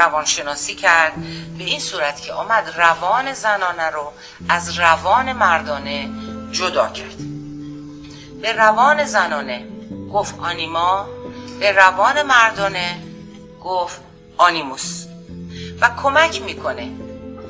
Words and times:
روانشناسی 0.00 0.74
کرد 0.74 1.12
به 1.58 1.64
این 1.64 1.80
صورت 1.80 2.22
که 2.22 2.32
آمد 2.32 2.74
روان 2.76 3.32
زنانه 3.34 3.90
رو 3.90 4.12
از 4.48 4.78
روان 4.78 5.32
مردانه 5.32 6.10
جدا 6.52 6.88
کرد. 6.88 7.16
به 8.42 8.52
روان 8.52 9.04
زنانه 9.04 9.66
گفت 10.12 10.34
آنیما 10.38 11.06
به 11.60 11.72
روان 11.72 12.22
مردانه 12.22 13.02
گفت 13.64 14.00
آنیموس. 14.36 15.06
و 15.80 15.90
کمک 16.02 16.42
می‌کنه. 16.42 16.92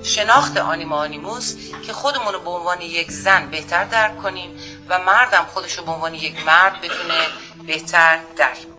شناخت 0.03 0.57
آنیما 0.57 0.97
آنیموس 0.97 1.57
که 1.87 1.93
خودمون 1.93 2.33
رو 2.33 2.41
به 2.41 2.51
عنوان 2.51 2.81
یک 2.81 3.11
زن 3.11 3.51
بهتر 3.51 3.85
درک 3.85 4.23
کنیم 4.23 4.51
و 4.89 4.99
مردم 4.99 5.47
خودش 5.55 5.79
رو 5.79 5.85
به 5.85 5.91
عنوان 5.91 6.15
یک 6.15 6.47
مرد 6.47 6.81
بتونه 6.81 7.27
بهتر 7.67 8.19
درک 8.37 8.70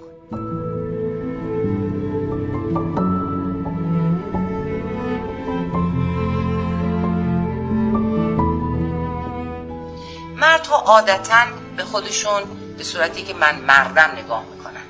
مردها 10.61 10.77
عادتا 10.77 11.45
به 11.77 11.83
خودشون 11.83 12.43
به 12.77 12.83
صورتی 12.83 13.23
که 13.23 13.33
من 13.33 13.55
مردم 13.55 14.11
نگاه 14.11 14.43
می‌کنن. 14.43 14.83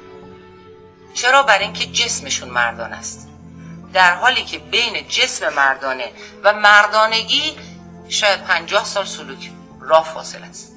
چرا؟ 1.14 1.44
برای 1.44 1.64
اینکه 1.64 1.86
جسمشون 1.86 2.50
مردان 2.50 2.94
است. 2.94 3.30
در 3.94 4.16
حالی 4.16 4.46
که 4.46 4.60
بین 4.60 5.08
جسم 5.08 5.54
مردانه 5.54 6.12
و 6.44 6.54
مردانگی 6.54 7.58
شاید 8.10 8.44
پنجاه 8.44 8.86
سال 8.86 9.06
سلوک 9.06 9.52
راه 9.82 10.04
فاصل 10.14 10.44
است. 10.44 10.72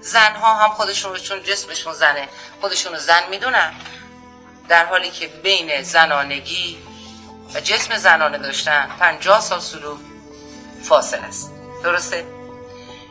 زنها 0.00 0.54
هم 0.54 0.68
خودشون 0.68 1.12
رو 1.12 1.18
چون 1.18 1.42
جسمشون 1.42 1.92
زنه 1.92 2.28
خودشون 2.60 2.92
رو 2.92 2.98
زن 2.98 3.30
می‌دونن. 3.30 3.74
در 4.68 4.84
حالی 4.84 5.10
که 5.10 5.26
بین 5.26 5.82
زنانگی 5.82 6.78
و 7.54 7.60
جسم 7.60 7.96
زنانه 7.96 8.38
داشتن 8.38 8.88
پنجاه 9.00 9.40
سال 9.40 9.60
سلوک 9.60 9.98
فاصل 10.82 11.20
است. 11.20 11.50
درسته؟ 11.82 12.37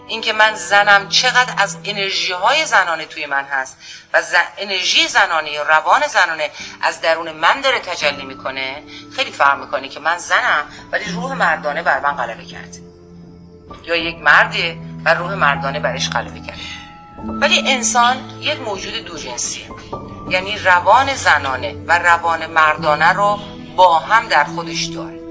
اینکه 0.08 0.34
من 0.34 0.56
زنم 0.56 1.10
چقدر 1.10 1.54
از 1.58 1.78
انرژی 1.84 2.34
های 2.34 2.66
زنانه 2.66 3.06
توی 3.06 3.26
من 3.26 3.44
هست 3.44 3.78
و 4.14 4.22
انرژی 4.58 5.08
زنانه 5.08 5.52
یا 5.52 5.64
روان 5.64 6.08
زنانه 6.08 6.52
از 6.82 7.02
درون 7.02 7.32
من 7.32 7.62
داره 7.62 7.80
تجلی 7.80 8.26
می‌کنه 8.26 8.84
خیلی 9.16 9.32
فرق 9.32 9.60
می‌کنه 9.60 9.90
که 9.90 10.00
من 10.00 10.18
زنم 10.18 10.66
ولی 10.92 11.06
روح 11.06 11.34
مردانه 11.34 11.84
بر 11.84 12.00
من 12.00 12.12
غلبه 12.12 12.46
کرده 12.46 12.80
یا 13.84 13.96
یک 13.96 14.18
مردیه 14.18 14.78
و 15.06 15.14
روح 15.14 15.34
مردانه 15.34 15.80
برش 15.80 16.10
غلبه 16.10 16.40
کرده 16.40 16.62
ولی 17.28 17.72
انسان 17.72 18.18
یک 18.42 18.60
موجود 18.60 18.94
دو 18.94 19.18
جنسیه. 19.18 19.68
یعنی 20.30 20.58
روان 20.58 21.16
زنانه 21.16 21.76
و 21.88 22.00
روان 22.00 22.46
مردانه 22.46 23.14
رو 23.14 23.40
با 23.76 24.00
هم 24.00 24.28
در 24.28 24.44
خودش 24.44 24.84
داره. 24.84 25.27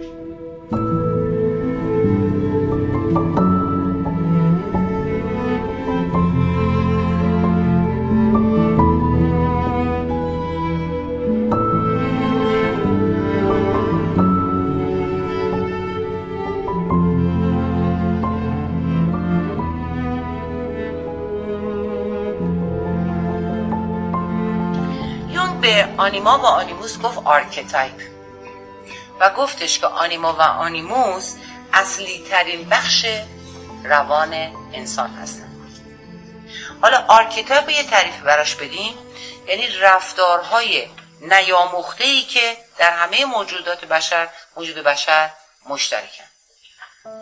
آنیما 26.06 26.38
و 26.38 26.46
آنیموس 26.46 26.98
گفت 26.98 27.18
archetype. 27.24 28.02
و 29.20 29.30
گفتش 29.30 29.78
که 29.78 29.86
آنیما 29.86 30.32
و 30.32 30.40
آنیموس 30.40 31.34
اصلی 31.72 32.24
ترین 32.30 32.68
بخش 32.68 33.06
روان 33.84 34.32
انسان 34.72 35.10
هستن 35.10 35.46
حالا 36.82 37.04
archetype 37.08 37.68
یه 37.70 37.82
تعریف 37.82 38.20
براش 38.20 38.54
بدیم. 38.54 38.94
یعنی 39.46 39.68
رفتارهای 39.68 40.88
نیاموخته 41.20 42.04
ای 42.04 42.22
که 42.22 42.56
در 42.78 42.90
همه 42.90 43.24
موجودات 43.24 43.84
بشر 43.84 44.28
موجود 44.56 44.76
بشر 44.76 45.30
مشترکن. 45.68 46.24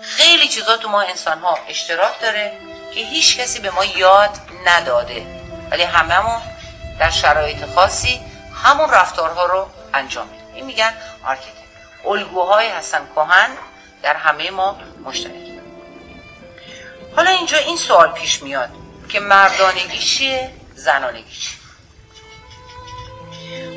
خیلی 0.03 0.49
چیزا 0.49 0.77
تو 0.77 0.89
ما 0.89 1.01
انسان 1.01 1.39
ها 1.39 1.59
اشتراک 1.69 2.21
داره 2.21 2.61
که 2.95 3.01
هیچ 3.01 3.39
کسی 3.41 3.61
به 3.61 3.71
ما 3.71 3.85
یاد 3.85 4.31
نداده. 4.67 5.27
ولی 5.71 5.83
هممون 5.83 6.43
در 6.99 7.11
شرایط 7.11 7.65
خاصی 7.75 8.34
همون 8.65 8.91
رفتارها 8.91 9.47
رو 9.47 9.71
انجام 9.95 10.29
میده 10.29 10.45
این 10.55 10.67
میگن 10.67 10.95
archetype 11.25 11.65
الگوهای 12.05 12.69
هستن 12.69 13.09
کهن 13.15 13.51
در 14.03 14.17
همه 14.17 14.51
ما 14.51 14.79
مشترک. 15.05 15.35
حالا 17.17 17.31
اینجا 17.31 17.59
این 17.59 17.77
سوال 17.77 18.13
پیش 18.13 18.43
میاد 18.43 18.71
که 19.09 19.21
مردانگی 19.21 19.99
چیه؟ 19.99 20.51
زنانگی 20.75 21.37
چیه؟ 21.37 21.59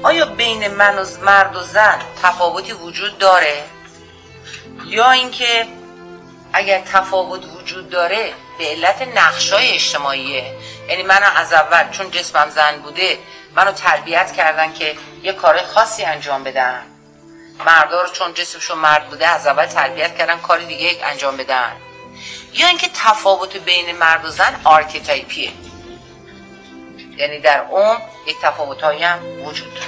آیا 0.04 0.26
بین 0.26 0.68
من 0.68 1.00
و 1.00 1.06
مرد 1.22 1.56
و 1.56 1.62
زن 1.62 2.02
تفاوتی 2.24 2.74
وجود 2.74 3.18
داره؟ 3.18 3.64
یا 4.86 5.12
اینکه 5.12 5.68
اگر 6.54 6.82
تفاوت 6.82 7.46
وجود 7.46 7.90
داره 7.90 8.34
به 8.58 8.66
علت 8.66 9.02
نقشای 9.02 9.72
اجتماعیه. 9.72 10.54
یعنی 10.90 11.04
من 11.04 11.24
از 11.24 11.54
اول 11.54 11.90
چون 11.92 12.12
جسمم 12.12 12.50
زن 12.50 12.78
بوده 12.78 13.18
منو 13.56 13.72
تربیت 13.72 14.34
کردن 14.34 14.74
که 14.74 14.96
یه 15.24 15.34
کار 15.34 15.62
خاصی 15.64 16.04
انجام 16.04 16.44
بدن. 16.44 16.82
مردا 17.66 18.02
رو 18.02 18.10
چون 18.10 18.34
جسمشون 18.34 18.78
مرد 18.78 19.10
بوده 19.10 19.28
از 19.28 19.48
اول 19.48 19.66
تربیت 19.66 20.18
کردن 20.18 20.38
کار 20.38 20.60
دیگه 20.60 20.98
انجام 21.04 21.38
بدن. 21.38 21.72
یا 22.54 22.68
اینکه 22.68 22.90
تفاوت 22.94 23.58
بین 23.58 23.96
مرد 23.96 24.26
و 24.26 24.30
زن 24.30 24.62
archetype 24.64 25.30
یه. 25.30 25.52
یعنی 27.18 27.40
در 27.40 27.62
اون 27.70 27.98
یک 28.28 28.36
تفاوت 28.42 28.84
هم 28.84 29.20
وجود 29.46 29.74
داره. 29.74 29.88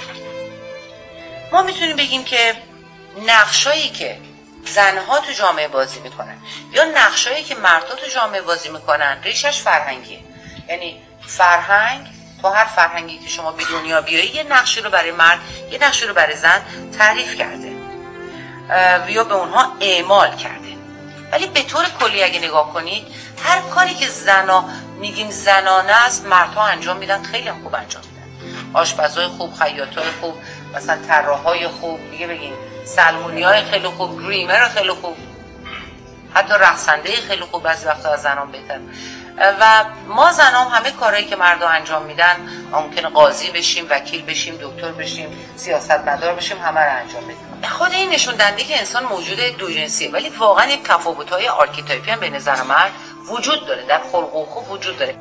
ما 1.52 1.62
می‌تونیم 1.62 1.96
بگیم 1.96 2.24
که 2.24 2.56
نقشایی 3.28 3.90
که 3.90 4.18
زنها 4.66 5.20
تو 5.20 5.32
جامعه 5.32 5.68
بازی 5.68 6.00
می‌کنن. 6.00 6.38
یا 6.72 6.84
نقشایی 6.84 7.44
که 7.44 7.56
مردها 7.56 7.96
تو 7.96 8.08
جامعه 8.08 8.42
بازی 8.42 8.70
می‌کنن 8.70 9.18
ریشش 9.24 9.62
فرهنگیه. 9.62 10.20
یعنی 10.70 11.02
فرهنگ 11.28 12.08
با 12.42 12.52
هر 12.52 12.66
فرهنگی 12.66 13.18
که 13.18 13.30
شما 13.30 13.52
به 13.52 13.64
دنیا 13.64 14.02
بیایی 14.02 14.30
یه 14.30 14.44
نقشی 14.44 14.82
رو 14.82 14.90
برای 14.90 15.12
مرد 15.12 15.40
یه 15.72 15.80
نقشی 15.82 16.06
رو 16.06 16.14
برای 16.14 16.36
زن 16.36 16.62
تعریف 16.98 17.36
کرده. 17.36 17.72
یا 19.08 19.24
به 19.24 19.34
اونها 19.34 19.76
اعمال 19.80 20.36
کرده. 20.36 20.70
ولی 21.32 21.48
به 21.48 21.64
طور 21.64 21.86
کلی 22.00 22.24
اگه 22.24 22.40
نگاه 22.40 22.74
کنید 22.74 23.08
هر 23.44 23.62
کاری 23.62 23.94
که 23.96 24.08
زنا 24.08 24.70
میگیم 25.00 25.30
زنانه 25.30 26.06
است 26.06 26.26
مردها 26.26 26.66
انجام 26.66 26.98
میدن 26.98 27.24
خیلی 27.24 27.52
خوب 27.52 27.76
انجام 27.76 28.04
میدن. 28.04 28.72
آشپزهای 28.74 29.28
خوب 29.28 29.54
خیاطای 29.54 30.12
خوب 30.22 30.36
مثلا 30.76 30.98
طراحای 31.08 31.68
خوب 31.68 32.12
دیگه 32.12 32.28
بگیم 32.28 32.54
سلمونی 32.96 33.42
های 33.42 33.64
خیلی 33.64 33.88
خوب 33.88 34.24
گریمر 34.24 34.68
خیلی 34.68 34.92
خوب. 34.92 35.18
حتی 36.34 36.54
رقصنده 36.54 37.16
خیلی 37.16 37.42
خوب 37.42 37.64
بعضی 37.64 37.86
وقتا 37.86 38.10
از 38.10 38.22
زنان 38.22 38.52
بهتر. 38.52 38.80
و 39.60 39.84
ما 40.08 40.32
زنام 40.32 40.68
همه 40.68 40.92
کارهایی 40.92 41.26
که 41.26 41.36
مردا 41.36 41.68
انجام 41.68 42.04
میدن 42.04 42.36
ممکنه 42.72 43.10
قاضی 43.10 43.52
بشیم 43.52 43.88
وکیل 43.90 44.26
بشیم 44.26 44.58
دکتر 44.62 44.92
بشیم 44.92 45.28
سیاستمدار 45.56 46.34
بشیم 46.34 46.58
همه 46.58 46.80
رو 46.82 46.98
انجام 46.98 47.24
بدیم. 47.24 47.70
خود 47.70 47.92
این 47.92 48.10
نشون 48.10 48.36
دهنده 48.36 48.64
که 48.64 48.80
انسان 48.80 49.04
موجود 49.04 49.40
دو 49.40 49.72
جنسیه 49.72 50.12
ولی 50.12 50.30
واقعا 50.30 50.66
یک 50.66 50.84
تفاوت 50.84 51.30
های 51.30 51.48
archetype 51.48 52.05
ی 52.05 52.12
هم 52.12 52.40
زن 52.40 52.62
و 52.62 52.64
مرد 52.64 52.92
وجود 53.30 53.66
داره. 53.66 53.84
در 53.86 54.02
خلق 54.12 54.36
و 54.36 54.46
خو 54.46 54.72
وجود 54.72 54.98
داره. 54.98 55.16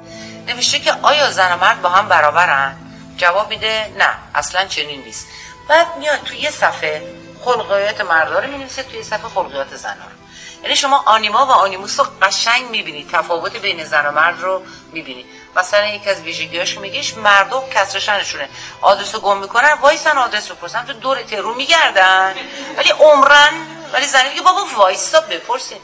نوشته 0.47 0.79
که 0.79 0.93
آیا 1.03 1.31
زن 1.31 1.53
و 1.53 1.57
مرد 1.57 1.83
با 1.83 1.89
هم 1.89 2.09
برابرن؟ 2.09 2.77
جواب 3.17 3.49
میده 3.49 3.93
نه 3.99 4.09
اصلا 4.35 4.65
چنین 4.65 5.03
نیست. 5.03 5.27
بعد 5.69 5.87
میاد 5.99 6.23
توی 6.25 6.39
یه 6.39 6.51
صفحه 6.51 7.03
خلقیات 7.49 8.01
مردا 8.01 8.39
رو 8.39 8.51
می‌نویسه 8.51 8.83
توی 8.83 9.03
صفحه 9.03 9.29
خلقیات 9.29 9.77
زنها 9.77 10.09
رو. 10.09 10.17
یعنی 10.63 10.77
شما 10.77 11.03
آنیما 11.07 11.47
و 11.47 11.51
آنیموس 11.51 12.01
رو 12.01 12.07
قشنگ 12.23 12.71
می‌بینید 12.71 13.11
تفاوت 13.11 13.57
بین 13.57 13.85
زن 13.85 14.07
و 14.07 14.11
مرد 14.11 14.41
رو 14.41 14.63
می‌بینید 14.93 15.27
مثلا 15.57 15.87
یکی 15.87 16.11
از 16.11 16.21
ویژگیاش 16.21 16.79
میگیش 16.79 17.17
مردم 17.17 17.63
کسرشنشونه. 17.75 18.49
آدرس 18.81 19.15
رو 19.15 19.21
گم 19.21 19.39
می‌کنن 19.39 19.73
وایسن 19.73 20.19
آدرس 20.19 20.51
رو 20.51 20.57
پرسن. 20.57 20.85
تو 20.85 20.93
دور 20.93 21.23
ترو 21.23 21.55
میگردن. 21.55 22.35
ولی 22.77 22.91
عمرن 22.91 23.55
ولی 23.93 24.07
زنی 24.07 24.29
میگه 24.29 24.43
بابا 24.43 24.67
وایسا 24.77 25.21
بپرسین. 25.21 25.79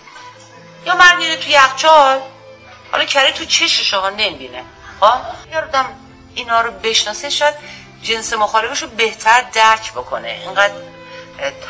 یا 0.86 0.94
مرد 0.94 1.16
میره 1.16 1.36
تو 1.36 1.50
یخچال. 1.50 2.20
حالا 2.92 3.04
کره 3.04 3.32
تو 3.32 3.44
چشش 3.44 3.94
ها 3.94 4.10
نمی‌بینه. 4.10 4.64
ها؟ 5.02 5.20
یاردم 5.52 5.86
اینا 6.34 6.60
رو 6.60 6.70
بشناسه 6.70 7.30
شاید 7.30 7.54
جنس 8.02 8.32
مخالفش 8.32 8.82
رو 8.82 8.88
بهتر 8.88 9.40
درک 9.52 9.92
بکنه. 9.92 10.28
اینقدر 10.28 10.74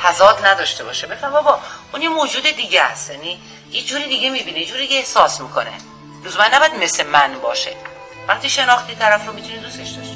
تضاد 0.03 0.47
نداشته 0.47 0.85
باشه. 0.85 1.07
بفهم 1.07 1.31
بابا 1.31 1.61
اون 1.93 2.03
یه 2.03 2.09
موجود 2.09 2.43
دیگه 2.43 2.83
است 2.83 3.11
یعنی 3.11 3.41
یه 3.71 3.83
جوری 3.83 4.05
دیگه 4.05 4.31
می‌بینه 4.31 4.59
یه 4.59 4.67
جوری 4.67 4.97
احساس 4.99 5.41
می‌کنه. 5.41 5.73
لزوما 6.25 6.45
نباید 6.53 6.75
مثل 6.75 7.07
من 7.07 7.35
باشه. 7.43 7.77
وقتی 8.29 8.51
شناختی 8.51 8.95
طرف 8.95 9.27
رو 9.27 9.33
می‌تونی 9.33 9.59
دوستش 9.59 9.89
داشته 9.89 10.14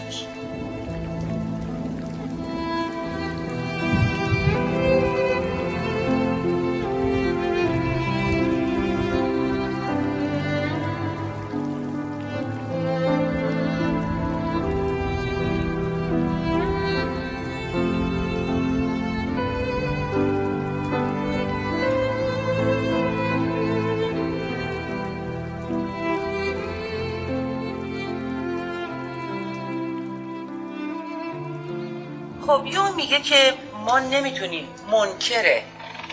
خب 32.48 32.66
یونگ 32.66 32.94
میگه 32.94 33.20
که 33.20 33.54
ما 33.72 33.98
نمی‌تونیم 33.98 34.74
منکر 34.90 35.62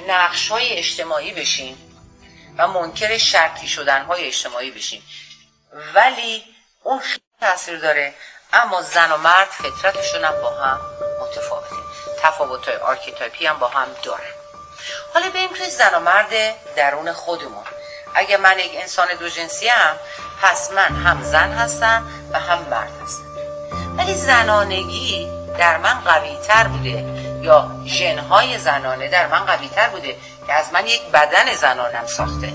نقش 0.08 0.52
های 0.52 0.78
اجتماعی 0.78 1.34
بشیم 1.34 1.78
و 2.58 2.68
منکر 2.68 3.18
شرطی 3.18 3.68
شدن 3.68 4.06
های 4.06 4.28
اجتماعی 4.28 4.72
بشیم. 4.72 5.04
ولی 5.94 6.44
اون 6.84 7.00
خیلی 7.00 7.22
تاثیر 7.42 7.80
داره 7.80 8.14
اما 8.54 8.82
زن 8.82 9.12
و 9.12 9.18
مرد 9.18 9.48
فطرتشون 9.48 10.24
هم 10.24 10.42
با 10.42 10.50
هم 10.50 10.80
متفاوته. 11.22 11.76
تفاوت 12.22 12.68
های 12.68 12.78
archetype 12.78 13.39
ی 13.39 13.46
هم 13.46 13.60
با 13.60 13.68
هم 13.68 13.88
داره 14.04 14.34
حالا 15.14 15.30
بریم 15.30 15.54
که 15.54 15.70
زن 15.70 15.96
و 15.96 16.00
مرد 16.00 16.30
درون 16.76 17.14
خودمون. 17.14 17.66
اگه 18.16 18.38
من 18.38 18.60
یک 18.60 18.72
انسان 18.76 19.08
دو 19.20 19.30
جنسی‌ام 19.30 19.96
پس 20.42 20.72
من 20.72 20.96
هم 20.96 21.24
زن 21.24 21.52
هستم 21.52 22.08
و 22.32 22.40
هم 22.40 22.60
مرد 22.60 23.02
هستم. 23.04 23.26
ولی 23.98 24.14
زنانگی 24.14 25.35
در 25.58 25.78
من 25.78 25.94
قوی 25.94 26.38
تر 26.48 26.68
بوده 26.68 27.06
یا 27.42 27.72
ژنهای 27.86 28.58
زنانه 28.58 29.08
در 29.08 29.28
من 29.28 29.46
قوی 29.46 29.68
تر 29.68 29.88
بوده 29.88 30.16
که 30.48 30.54
از 30.54 30.74
من 30.74 30.88
یک 30.88 31.02
بدن 31.14 31.54
زنانم 31.54 32.06
ساخته. 32.06 32.48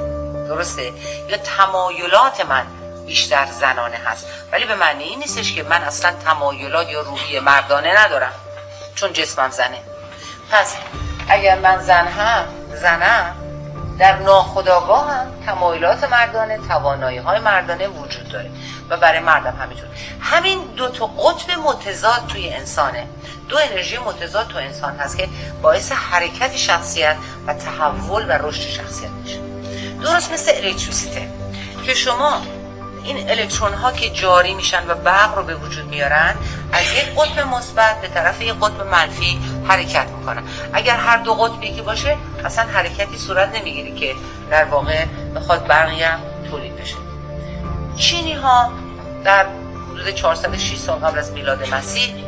درسته؟ 0.49 0.93
یا 1.29 1.37
تمایلات 1.37 2.47
من 2.47 2.67
بیشتر 3.07 3.47
زنانه 3.47 3.97
هست. 3.97 4.27
ولی 4.53 4.65
به 4.65 4.75
معنی 4.75 5.05
این 5.05 5.19
نیستش 5.19 5.55
که 5.55 5.63
من 5.63 5.83
اصلا 5.83 6.13
تمایلات 6.25 6.89
یا 6.89 7.01
روحی 7.01 7.41
مردانه 7.41 8.05
ندارم 8.05 8.33
چون 8.95 9.13
جسمم 9.13 9.51
زنه. 9.51 9.79
پس 10.51 10.77
اگر 11.29 11.59
من 11.59 11.81
زن 11.81 12.07
هم 12.07 12.45
زنم 12.75 13.50
در 14.01 14.19
ناخداگاه 14.19 15.11
هم 15.11 15.27
تمایلات 15.47 16.05
مردانه 16.05 16.59
توانایی 16.69 17.19
های 17.19 17.39
مردانه 17.39 17.89
وجود 17.89 18.29
داره 18.29 18.51
و 18.91 18.97
برای 18.97 19.21
مردم 19.21 19.57
همینطور 19.63 19.89
همین 20.21 20.59
دو 20.77 20.89
تا 20.89 21.07
قطب 21.07 21.51
متضاد 21.51 22.27
توی 22.29 22.49
انسانه. 22.49 23.07
دو 23.49 23.59
انرژی 23.59 23.99
متضاد 23.99 24.49
تو 24.49 24.59
انسان 24.59 24.97
هست 24.97 25.19
که 25.19 25.29
باعث 25.63 25.93
حرکت 25.93 26.57
شخصیت 26.57 27.17
و 27.47 27.55
تحول 27.55 28.29
و 28.29 28.47
رشد 28.47 28.61
شخصیت 28.61 29.11
میشه. 29.11 29.39
درست 30.03 30.33
مثل 30.33 30.53
الکتریسیته 30.55 31.29
که 31.87 31.95
شما 31.95 32.43
این 33.05 33.31
الکترون 33.31 33.75
ها 33.75 33.93
که 33.93 34.11
جاری 34.11 34.55
میشن 34.55 34.91
و 34.91 34.95
برق 34.95 35.35
رو 35.35 35.45
به 35.45 35.55
وجود 35.55 35.87
میارن 35.87 36.35
از 36.73 36.93
یک 36.93 37.15
قطب 37.17 37.47
مثبت 37.47 38.01
به 38.01 38.09
طرف 38.09 38.43
یک 38.43 38.55
قطب 38.55 38.87
منفی 38.87 39.41
حرکت 39.69 40.07
می‌کنن. 40.07 40.43
اگر 40.73 40.97
هر 40.97 41.17
دو 41.17 41.35
قطب 41.35 41.63
یکی 41.63 41.83
باشه 41.83 42.17
اصلا 42.45 42.65
حرکتی 42.65 43.19
صورت 43.19 43.49
نمی‌گیره 43.55 43.95
که 43.95 44.15
در 44.51 44.65
واقع 44.65 45.05
بخواد 45.37 45.67
برقی 45.67 46.03
هم 46.03 46.21
تولید 46.51 46.77
بشه. 46.77 46.97
چینی 47.97 48.35
ها 48.35 48.73
در 49.25 49.47
حدود 49.93 50.11
406 50.11 50.77
سال 50.77 50.99
قبل 50.99 51.19
از 51.19 51.33
میلاد 51.33 51.75
مسیح 51.75 52.25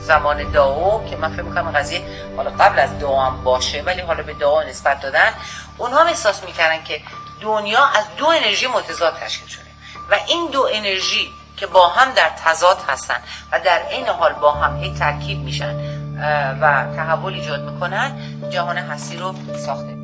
زمان 0.00 0.52
داو 0.52 1.06
که 1.10 1.16
من 1.16 1.32
فکر 1.32 1.42
می‌کنم 1.42 1.70
قضیه 1.70 2.02
حالا 2.36 2.50
قبل 2.50 2.78
از 2.78 2.98
داو 2.98 3.20
هم 3.20 3.42
باشه 3.44 3.82
ولی 3.82 4.00
حالا 4.00 4.22
به 4.22 4.32
داو 4.32 4.62
نسبت 4.62 5.00
دادن 5.00 5.30
اونها 5.78 6.04
احساس 6.04 6.44
می‌کردن 6.44 6.84
که 6.84 7.00
دنیا 7.40 7.84
از 7.84 8.04
دو 8.16 8.26
انرژی 8.26 8.66
متضاد 8.66 9.14
تشکیل 9.14 9.48
شده. 9.48 9.63
و 10.10 10.14
این 10.28 10.50
دو 10.50 10.68
انرژی 10.72 11.32
که 11.56 11.66
با 11.66 11.88
هم 11.88 12.12
در 12.12 12.30
تضاد 12.44 12.78
هستن 12.88 13.16
و 13.52 13.60
در 13.60 13.88
این 13.90 14.06
حال 14.06 14.32
با 14.32 14.52
هم 14.52 14.76
هی 14.76 14.94
ترکیب 14.94 15.38
میشن 15.38 15.74
و 16.60 16.94
تحول 16.96 17.34
ایجاد 17.34 17.60
می‌کنن 17.70 18.12
جهان 18.50 18.78
هستی 18.78 19.16
رو 19.16 19.34
ساخته 19.66 20.03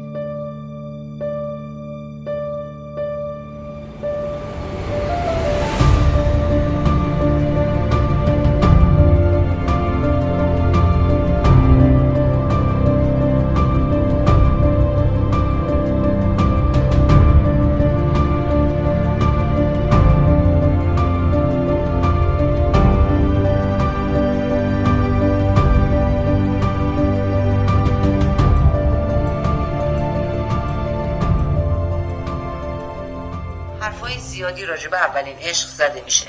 به 34.91 34.99
اولین 34.99 35.39
عشق 35.39 35.69
زده 35.69 36.03
میشه. 36.05 36.27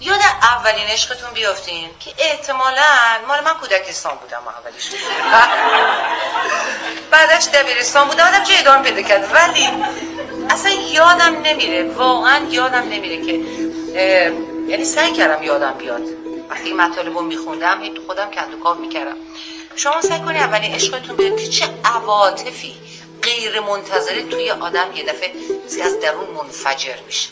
یاد 0.00 0.20
اولین 0.42 0.86
عشقتون 0.86 1.30
بیافتین 1.30 1.90
که 2.00 2.14
احتمالا 2.18 2.82
مال 3.28 3.44
من 3.44 3.54
کودکستان 3.60 4.12
بودم 4.16 4.42
اولیش 4.48 4.90
بعدش 7.10 7.46
دبیرستان 7.46 8.08
بودم 8.08 8.24
آدم 8.24 8.44
چه 8.44 8.54
ادامه 8.58 8.82
پیدا 8.82 9.08
کرد؟ 9.08 9.32
ولی 9.34 9.68
اصلا 10.50 10.70
یادم 10.70 11.42
نمیره. 11.42 11.84
واقعا 11.84 12.46
یادم 12.50 12.82
نمیره 12.82 13.26
که 13.26 13.32
یعنی 14.68 14.84
سعی 14.84 15.12
کردم 15.12 15.42
یادم 15.42 15.74
بیاد. 15.78 16.02
وقتی 16.50 16.72
مطالب 16.72 17.18
رو 17.18 17.22
میخوندم 17.22 17.80
این 17.80 17.98
خودم 18.06 18.30
کندوکار 18.30 18.76
می‌کردم. 18.76 19.16
شما 19.76 20.00
سعی 20.00 20.20
کنی 20.20 20.38
اولین 20.38 20.74
عشقتون 20.74 21.16
بیاد 21.16 21.40
که 21.40 21.48
چه 21.48 21.68
عواطفی 21.84 22.74
غیر 23.22 23.60
منتظره 23.60 24.22
توی 24.22 24.50
آدم 24.50 24.92
یه 24.94 25.04
دفعه 25.04 25.32
از 25.84 26.00
درون 26.00 26.30
منفجر 26.30 26.96
میشه 27.06 27.28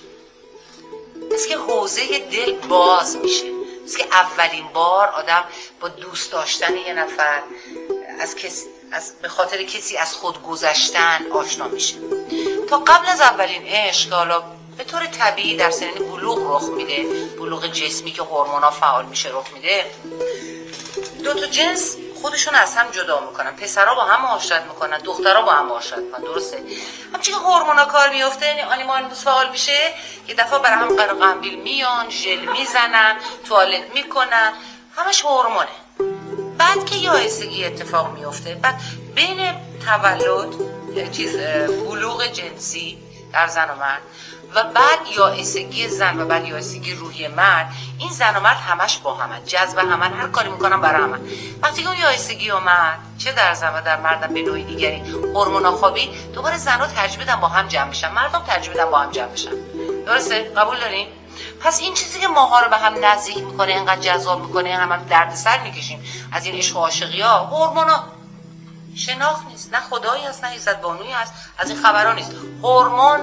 مثل 1.34 1.48
که 1.48 1.56
حوزه 1.56 2.18
دل 2.18 2.52
باز 2.52 3.16
میشه. 3.16 3.44
مثل 3.84 3.98
که 3.98 4.06
اولین 4.12 4.68
بار 4.74 5.08
آدم 5.08 5.44
با 5.80 5.88
دوست 5.88 6.32
داشتن 6.32 6.76
یه 6.76 6.94
نفر 6.94 7.42
از 8.20 8.34
کسی 8.34 8.66
از 8.92 9.12
به 9.22 9.28
خاطر 9.28 9.62
کسی 9.62 9.96
از 9.96 10.14
خود 10.14 10.42
گذشتن 10.42 11.26
آشنا 11.32 11.68
میشه. 11.68 11.94
تا 12.68 12.78
قبل 12.78 13.08
از 13.08 13.20
اولین 13.20 13.62
عشق 13.66 14.12
حالا 14.12 14.42
به 14.76 14.84
طور 14.84 15.06
طبیعی 15.06 15.56
در 15.56 15.70
سنین 15.70 15.94
بلوغ 15.94 16.38
رخ 16.56 16.68
میده. 16.68 17.02
بلوغ 17.38 17.66
جسمی 17.66 18.10
که 18.10 18.22
هورمونا 18.22 18.70
فعال 18.70 19.06
میشه 19.06 19.28
رخ 19.28 19.52
میده. 19.54 19.84
دو 21.24 21.34
تا 21.34 21.46
جنس 21.46 21.96
خودشون 22.24 22.54
از 22.54 22.76
هم 22.76 22.90
جدا 22.90 23.20
می‌کنن. 23.20 23.50
پسرها 23.50 23.94
با 23.94 24.04
هم 24.04 24.22
معاشرت 24.22 24.62
می‌کنن. 24.62 24.98
دخترها 24.98 25.42
با 25.42 25.52
هم 25.52 25.66
معاشرت 25.66 25.98
می‌کنن. 25.98 26.24
درسته. 26.24 26.56
همچنین 27.14 27.38
که 27.38 27.44
هورمونا 27.44 27.84
کار 27.84 28.08
میفته 28.08 28.46
یعنی 28.46 28.62
آنیمال 28.62 29.08
فعال 29.08 29.50
میشه 29.50 29.94
یه 30.28 30.34
دفعه 30.34 30.58
برای 30.58 30.74
هم 30.74 30.96
قرقنبیل 30.96 31.58
میان 31.58 32.10
ژل 32.10 32.38
می‌زنن 32.38 33.16
توالت 33.48 33.94
می‌کنن. 33.94 34.52
همش 34.96 35.24
هورمونه. 35.24 35.68
بعد 36.58 36.84
که 36.84 36.96
یائسگی 36.96 37.64
اتفاق 37.64 38.10
میفته 38.10 38.54
بعد 38.54 38.80
بین 39.14 39.54
تولد 39.86 41.12
چیز 41.12 41.36
بلوغ 41.88 42.26
جنسی 42.26 42.98
در 43.32 43.46
زن 43.46 43.70
و 43.70 43.74
مرد 43.74 44.02
و 44.54 44.64
بعد 44.64 44.98
یائسگی 45.16 45.88
زن 45.88 46.20
و 46.20 46.24
بعد 46.24 46.44
یائسگی 46.44 46.94
روحی 46.94 47.28
مرد 47.28 47.70
این 47.98 48.10
زن 48.10 48.36
و 48.36 48.40
مرد 48.40 48.56
همش 48.56 48.98
با 48.98 49.14
همن. 49.14 49.44
جذب 49.44 49.78
همن 49.78 50.12
هر 50.12 50.28
کاری 50.28 50.50
می‌کنن 50.50 50.80
برای 50.80 51.02
همن. 51.02 51.20
وقتی 51.62 51.84
اون 51.86 51.96
یائسگی 51.96 52.50
اومد 52.50 52.98
چه 53.18 53.32
در 53.32 53.54
زن 53.54 53.74
و 53.74 53.80
در 53.80 54.00
مردم 54.00 54.34
به 54.34 54.42
نوعی 54.42 54.64
دیگری 54.64 55.00
هورمونا 55.34 55.72
خوابی 55.72 56.10
دوباره 56.34 56.56
زنها 56.56 56.86
ترجیح 56.86 57.36
با 57.36 57.48
هم 57.48 57.68
جمع 57.68 57.90
بشن. 57.90 58.12
مردم 58.12 58.42
ترجیح 58.46 58.84
با 58.84 58.98
هم 58.98 59.10
جمع 59.10 59.28
بشن. 59.28 59.50
درسته؟ 60.06 60.42
قبول 60.42 60.80
دارین؟ 60.80 61.06
پس 61.60 61.80
این 61.80 61.94
چیزی 61.94 62.20
که 62.20 62.28
ماها 62.28 62.60
رو 62.60 62.70
به 62.70 62.76
هم 62.76 63.04
نزدیک 63.04 63.38
می‌کنه 63.38 63.72
اینقدر 63.72 64.00
جذاب 64.00 64.42
می‌کنه 64.42 64.76
هم, 64.76 64.92
هم 64.92 65.04
دردسر 65.04 65.62
می‌کشیم. 65.62 66.04
از 66.32 66.46
این 66.46 66.54
عشق 66.54 66.76
و 66.76 66.80
عاشقی 66.80 67.20
ها. 67.20 67.44
هورمونا 67.44 68.04
شناخت 68.96 69.46
نیست. 69.46 69.74
نه 69.74 69.80
خدایی 69.80 70.24
هست 70.24 70.44
نه 70.44 70.54
عزت 70.54 70.80
بانوی 70.80 71.12
هست. 71.12 71.32
از 71.58 71.70
این 71.70 71.82
خبرها 71.82 72.12
نیست. 72.12 72.32
هورمون 72.62 73.20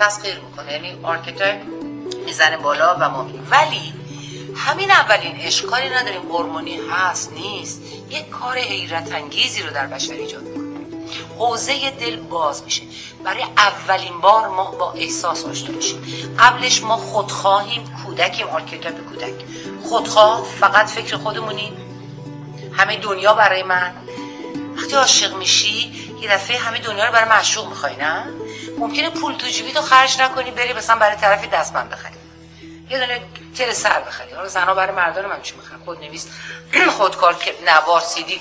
تسخیر 0.00 0.40
می‌کنه. 0.40 0.72
یعنی 0.72 0.98
archetype 1.02 1.62
می‌زنه 2.26 2.56
بالا 2.56 2.96
و 3.00 3.08
ما 3.08 3.30
ولی 3.50 3.94
همین 4.56 4.90
اولین 4.90 5.36
عشق 5.36 5.66
کاری 5.66 5.88
نداریم. 5.88 6.22
هورمونی 6.22 6.80
هست 6.90 7.32
نیست. 7.32 7.82
یک 8.10 8.30
کار 8.30 8.58
حیرت 8.58 9.12
انگیزی 9.12 9.62
رو 9.62 9.70
در 9.70 9.86
بشر 9.86 10.12
ایجاد 10.12 10.42
می‌کنه. 10.42 10.68
حوزه 11.38 11.90
دل 11.90 12.16
باز 12.16 12.64
میشه. 12.64 12.82
برای 13.24 13.42
اولین 13.42 14.20
بار 14.20 14.48
ما 14.48 14.70
با 14.70 14.92
احساس 14.92 15.44
آشنا 15.44 15.76
میشیم. 15.76 16.02
قبلش 16.38 16.82
ما 16.82 16.96
خودخواهیم 16.96 17.84
کودکیم 18.04 18.46
archetype 18.46 18.94
کودک. 19.10 19.34
خودخواه 19.82 20.44
فقط 20.60 20.86
فکر 20.86 21.16
خودمونیم 21.16 21.72
همه 22.72 22.96
دنیا 22.96 23.34
برای 23.34 23.62
من. 23.62 23.94
وقتی 24.76 24.96
عاشق 24.96 25.36
میشی 25.36 25.92
یه 26.20 26.30
دفعه 26.30 26.58
همه 26.58 26.78
دنیا 26.78 27.04
رو 27.04 27.12
برای 27.12 27.28
معشوق 27.28 27.68
می‌خوای 27.68 27.96
نه؟ 27.96 28.24
ممکنه 28.78 29.10
پول 29.10 29.34
تو 29.34 29.48
جیبی 29.48 29.72
تو 29.72 29.82
خرج 29.82 30.20
نکنی 30.20 30.50
بری 30.50 30.72
مثلا 30.72 30.96
برای 30.96 31.16
طرفی 31.16 31.46
دستمند 31.46 31.90
بخری. 31.90 32.14
یه 32.90 32.98
دونه 32.98 33.20
تل 33.56 33.72
سر 33.72 34.00
بخری. 34.00 34.32
حالا 34.32 34.48
زنها 34.48 34.74
برای 34.74 34.94
مردان 34.94 35.26
من 35.26 35.42
چی 35.42 35.54
می‌خرن 35.56 35.78
خود 35.84 36.04
نویس 36.04 36.26
خودکار 36.98 37.34
که 37.34 37.54
نوار 37.66 38.00
سیدی 38.00 38.40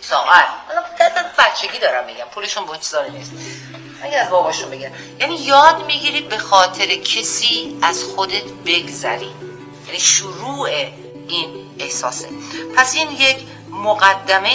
ساعت 0.00 0.48
بچگی 1.38 1.78
دارم 1.78 2.06
میگم 2.06 2.24
پولشون 2.34 2.66
به 2.66 2.78
چیزا 2.78 3.02
نیست. 3.06 3.32
اگه 4.02 4.16
از 4.16 4.30
باباشون 4.30 4.70
بگن 4.70 4.92
یعنی 5.20 5.34
یاد 5.34 5.86
می‌گیری 5.86 6.20
به 6.20 6.38
خاطر 6.38 6.86
کسی 6.86 7.78
از 7.82 8.04
خودت 8.04 8.44
بگذری. 8.66 9.30
یعنی 9.86 10.00
شروع 10.00 10.68
این 11.28 11.70
احساسه. 11.78 12.28
پس 12.76 12.94
این 12.94 13.10
یک 13.10 13.38
مقدمه 13.70 14.54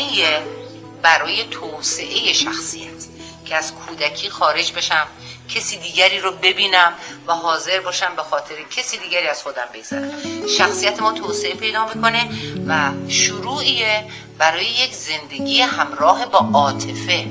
برای 1.01 1.44
توسعه 1.44 2.34
شخصیت. 2.34 3.12
که 3.54 3.58
از 3.58 3.74
کودکی 3.74 4.30
خارج 4.30 4.74
بشم 4.74 5.08
کسی 5.50 5.78
دیگری 5.78 6.20
رو 6.20 6.32
ببینم 6.32 6.94
و 7.28 7.34
حاضر 7.34 7.80
باشم 7.80 8.16
به 8.16 8.22
خاطر 8.22 8.56
کسی 8.72 8.98
دیگری 8.98 9.28
از 9.28 9.44
خودم 9.44 9.66
بگذرم. 9.74 10.12
شخصیت 10.58 11.02
ما 11.02 11.12
توسعه 11.12 11.56
پیدا 11.56 11.86
می‌کنه 11.96 12.30
و 12.68 12.92
شروعیه 13.10 14.06
برای 14.38 14.66
یک 14.66 14.94
زندگی 14.94 15.62
همراه 15.62 16.26
با 16.26 16.40
عاطفه. 16.54 17.26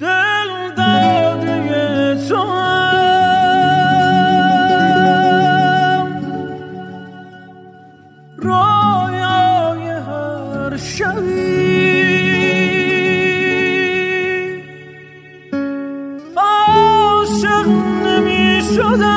دل 0.00 0.66
عواطف 18.76 19.16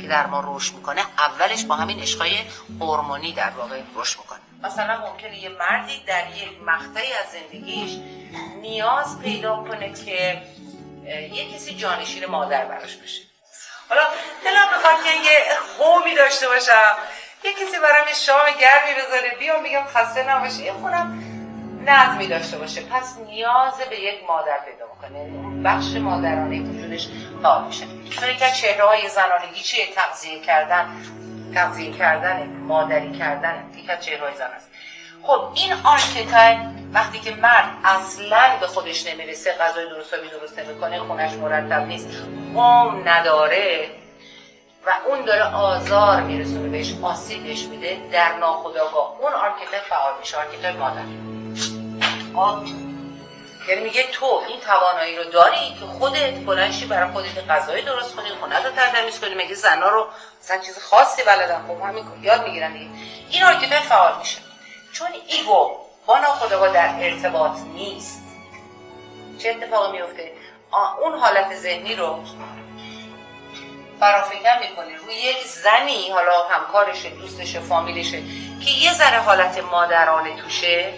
که 0.00 0.08
در 0.08 0.26
ما 0.26 0.44
رشد 0.46 0.74
می‌کنه 0.74 1.00
اولش 1.18 1.64
با 1.64 1.76
همین 1.76 2.00
عشقای 2.00 2.36
هورمونی 2.80 3.32
در 3.32 3.50
واقع 3.50 3.82
رشد 3.96 4.18
می‌کنه. 4.18 4.45
مثلا 4.62 5.00
ممکنه 5.06 5.38
یه 5.38 5.48
مردی 5.48 6.04
در 6.06 6.24
یک 6.36 6.62
مقطعی 6.66 7.12
از 7.12 7.26
زندگیش 7.32 7.90
نیاز 8.60 9.20
پیدا 9.20 9.56
کنه 9.56 9.92
که 9.92 10.42
یه 11.32 11.54
کسی 11.54 11.74
جانشین 11.74 12.26
مادر 12.26 12.64
براش 12.64 12.96
بشه. 12.96 13.22
حالا 13.88 14.02
دلم 14.44 14.66
بخواد 14.78 15.04
که 15.04 15.10
یه 15.10 15.38
خومی 15.76 16.14
داشته 16.14 16.48
باشم 16.48 16.96
یه 17.44 17.52
کسی 17.52 17.78
برام 17.78 18.06
شام 18.14 18.44
گرمی 18.60 19.02
بذاره 19.02 19.36
بیام 19.38 19.62
بگم 19.62 19.84
خسته 19.84 20.30
نباشه 20.30 20.62
یه 20.62 20.72
خونم 20.72 21.22
نظمی 21.84 22.26
داشته 22.26 22.58
باشه. 22.58 22.80
پس 22.80 23.18
نیاز 23.26 23.74
به 23.90 24.00
یک 24.00 24.24
مادر 24.28 24.58
پیدا 24.58 24.86
یعنی 25.18 25.62
بخش 25.62 25.96
مادرانه 25.96 26.60
وجودش 26.60 27.08
فعال 27.42 27.64
میشه. 27.64 27.86
چون 28.10 28.36
که 28.36 28.50
چهره 28.50 28.84
های 28.84 29.08
زنانگی 29.08 29.60
چیه 29.60 29.86
تغذیه 29.94 30.40
کردن؟ 30.40 31.02
تغذیه 31.56 31.92
کردن 31.92 32.46
مادری 32.46 33.12
کردن 33.12 33.70
یک 33.76 33.90
از 33.90 34.04
چهره 34.04 34.20
های 34.20 34.36
زن 34.36 34.50
است. 34.56 34.70
خب 35.22 35.48
این 35.54 35.72
آرکتای 35.84 36.56
وقتی 36.92 37.18
که 37.18 37.34
مرد 37.34 37.68
اصلا 37.84 38.56
به 38.60 38.66
خودش 38.66 39.06
نمی‌رسه 39.06 39.52
غذای 39.52 39.88
درست 39.88 40.12
و 40.12 40.16
درست 40.16 40.58
نمی‌کنه 40.58 40.98
خونش 40.98 41.32
مرتب 41.32 41.86
نیست 41.86 42.08
قوم 42.54 43.08
نداره 43.08 43.88
و 44.86 44.90
اون 45.08 45.24
داره 45.24 45.42
آزار 45.54 46.20
میرسونه 46.20 46.68
بهش 46.68 46.94
آسیب 47.02 47.42
بهش 47.42 47.64
میده 47.64 47.98
در 48.12 48.38
ناخداگاه 48.38 49.16
اون 49.20 49.32
آرکتای 49.32 49.80
فعال 49.88 50.12
میشه 50.20 50.36
آرکتای 50.36 50.72
مادر. 50.72 51.02
یعنی 53.68 53.80
میگه 53.80 54.02
تو 54.12 54.42
این 54.48 54.60
توانایی 54.60 55.16
رو 55.16 55.24
داری 55.24 55.74
که 55.80 55.86
خودت 55.98 56.34
بلنشی 56.34 56.86
برای 56.86 57.12
خودت 57.12 57.50
غذای 57.50 57.82
درست 57.82 58.16
کنی 58.16 58.28
خونه 58.40 58.64
رو 58.64 58.70
ترتمیز 58.70 59.20
کنی. 59.20 59.34
مگه 59.34 59.54
زنا 59.54 59.88
رو 59.88 60.06
مثلا 60.42 60.58
چیز 60.58 60.78
خاصی 60.78 61.22
بلدن 61.22 61.64
خب 61.68 61.82
همین 61.88 62.04
یاد 62.22 62.44
می‌گیرن 62.44 62.72
دیگه. 62.72 62.90
این 63.30 63.44
archetype 63.44 63.78
فعال 63.78 64.18
میشه. 64.18 64.38
چون 64.92 65.08
ego 65.26 65.76
با 66.06 66.18
ناخودآگاه 66.18 66.72
در 66.72 66.94
ارتباط 67.00 67.58
نیست. 67.74 68.22
چه 69.38 69.50
اتفاقی 69.50 69.92
میفته؟ 69.92 70.32
اون 71.02 71.18
حالت 71.18 71.54
ذهنی 71.54 71.94
رو 71.94 72.24
فرافکن 74.00 74.58
می‌کنه 74.60 74.96
روی 74.96 75.14
یک 75.14 75.46
زنی 75.46 76.10
حالا 76.10 76.48
همکارشه 76.48 77.10
دوستشه 77.10 77.60
فامیلشه 77.60 78.22
که 78.64 78.70
یه 78.70 78.92
ذره 78.92 79.18
حالت 79.18 79.58
مادرانه 79.58 80.36
توشه 80.36 80.94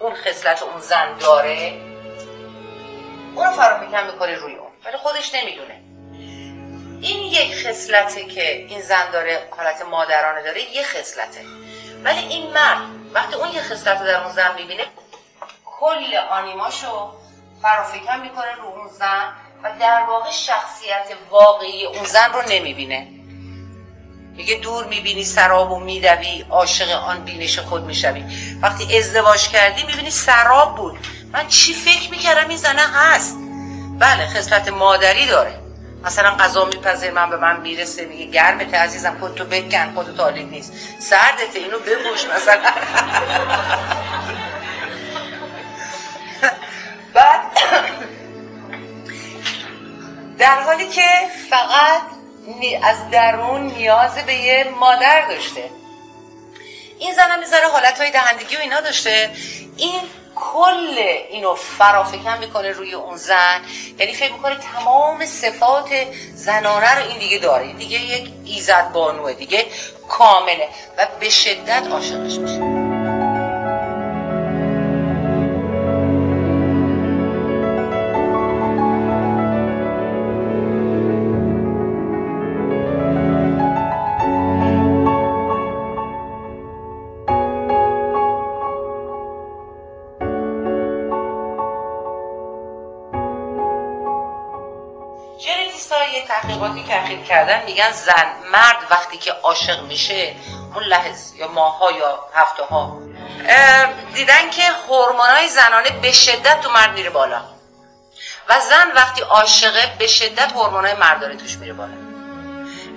اون 0.00 0.14
خصلت 0.14 0.62
اون 0.62 0.80
زن 0.80 1.18
داره؟ 1.18 1.72
اون 3.34 3.46
رو 3.46 3.52
فرافکن 3.52 4.12
می‌کنه 4.12 4.34
روی 4.34 4.54
اون 4.54 4.70
ولی 4.84 4.96
خودش 4.96 5.34
نمی‌دونه. 5.34 5.80
این 7.00 7.24
یک 7.24 7.66
خصلته 7.66 8.24
که 8.24 8.52
این 8.52 8.80
زن 8.80 9.10
داره 9.10 9.48
حالت 9.56 9.82
مادرانه 9.82 10.42
داره 10.42 10.60
یه 10.60 10.82
خصلته. 10.82 11.40
ولی 12.04 12.18
این 12.18 12.52
مرد 12.52 12.78
وقتی 13.14 13.34
اون 13.34 13.48
یه 13.48 13.62
خصلت 13.62 14.04
در 14.04 14.22
اون 14.22 14.32
زن 14.32 14.54
می‌بینه 14.54 14.84
کل 15.64 16.16
آنیماشو 16.30 17.12
فرافکن 17.62 18.20
می‌کنه 18.20 18.54
رو 18.54 18.64
اون 18.64 18.88
زن 18.88 19.32
و 19.62 19.72
در 19.80 20.02
واقع 20.08 20.30
شخصیت 20.30 21.06
واقعی 21.30 21.86
اون 21.86 22.04
زن 22.04 22.32
رو 22.32 22.42
نمی‌بینه. 22.48 23.17
میگه 24.38 24.54
دور 24.54 24.84
می‌بینی 24.84 25.24
سراب 25.24 25.72
و 25.72 25.80
میدوی 25.80 26.44
عاشق 26.50 26.90
آن 26.90 27.24
بینش 27.24 27.58
خود 27.58 27.84
می‌شوی. 27.84 28.24
وقتی 28.62 28.98
ازدواج 28.98 29.48
کردی 29.48 29.82
می‌بینی 29.82 30.10
سراب 30.10 30.76
بود. 30.76 30.98
من 31.32 31.48
چی 31.48 31.74
فکر 31.74 32.10
می‌کردم؟ 32.10 32.48
این 32.48 32.58
زنه 32.58 32.82
هست. 32.94 33.36
بله 33.98 34.26
خصلت 34.26 34.68
مادری 34.68 35.26
داره. 35.26 35.58
مثلا 36.04 36.30
غذا 36.30 36.64
میپذیر 36.64 37.10
من 37.10 37.30
به 37.30 37.36
من 37.36 37.60
می‌رسه 37.60 38.04
میگه 38.04 38.26
گرمت 38.26 38.74
عزیزم 38.74 39.16
خودتو 39.20 39.44
بکن 39.44 39.94
خودتو 39.94 40.12
تالیک 40.12 40.46
نیست. 40.50 40.72
سردته 41.00 41.58
اینو 41.58 41.78
ببوش 41.78 42.24
مثلا. 42.36 42.72
بعد 47.14 47.40
در 50.38 50.62
حالی 50.62 50.88
که 50.88 51.02
فقط 51.50 52.17
از 52.82 53.10
درون 53.10 53.60
نیاز 53.60 54.14
به 54.14 54.34
یه 54.34 54.66
مادر 54.80 55.28
داشته. 55.28 55.70
این 56.98 57.14
زن 57.14 57.30
هم 57.30 57.38
می‌ذاره 57.38 57.68
حالت 57.68 58.00
های 58.00 58.10
دهندگی 58.10 58.56
و 58.56 58.60
اینا 58.60 58.80
داشته. 58.80 59.30
این 59.76 60.00
کل 60.34 60.98
اینو 61.30 61.54
فرافکن 61.54 62.38
می‌کنه 62.38 62.70
روی 62.70 62.94
اون 62.94 63.16
زن. 63.16 63.60
یعنی 63.98 64.12
فکر 64.12 64.32
می‌کنه 64.32 64.56
تمام 64.74 65.26
صفات 65.26 65.88
زنانه 66.34 66.94
رو 66.94 67.08
این 67.08 67.18
دیگه 67.18 67.38
داره. 67.38 67.72
دیگه 67.72 68.00
یک 68.00 68.30
ایزد 68.44 68.92
بانوه 68.92 69.32
دیگه 69.32 69.66
کامله 70.08 70.68
و 70.98 71.06
به 71.20 71.30
شدت 71.30 71.86
عاشقش 71.92 72.38
میشه. 72.38 72.87
تحقیقاتی 96.74 97.16
که 97.16 97.24
کردن 97.24 97.64
میگن 97.64 97.92
زن 97.92 98.26
مرد 98.52 98.76
وقتی 98.90 99.18
که 99.18 99.32
عاشق 99.32 99.82
میشه 99.82 100.34
اون 100.74 100.84
لحظه 100.84 101.36
یا 101.36 101.48
ماها 101.48 101.90
یا 101.90 102.18
هفته 102.34 102.64
ها 102.64 102.98
دیدن 104.14 104.50
که 104.50 104.62
هورمونای 104.88 105.48
زنانه 105.48 105.90
به 105.90 106.12
شدت 106.12 106.60
تو 106.60 106.70
مرد 106.70 106.92
میره 106.92 107.10
بالا. 107.10 107.40
و 108.48 108.60
زن 108.60 108.92
وقتی 108.94 109.22
عاشقه 109.22 109.92
به 109.98 110.06
شدت 110.06 110.52
هورمونای 110.52 110.94
مردانه 110.94 111.36
توش 111.36 111.56
میره 111.56 111.72
بالا. 111.72 111.92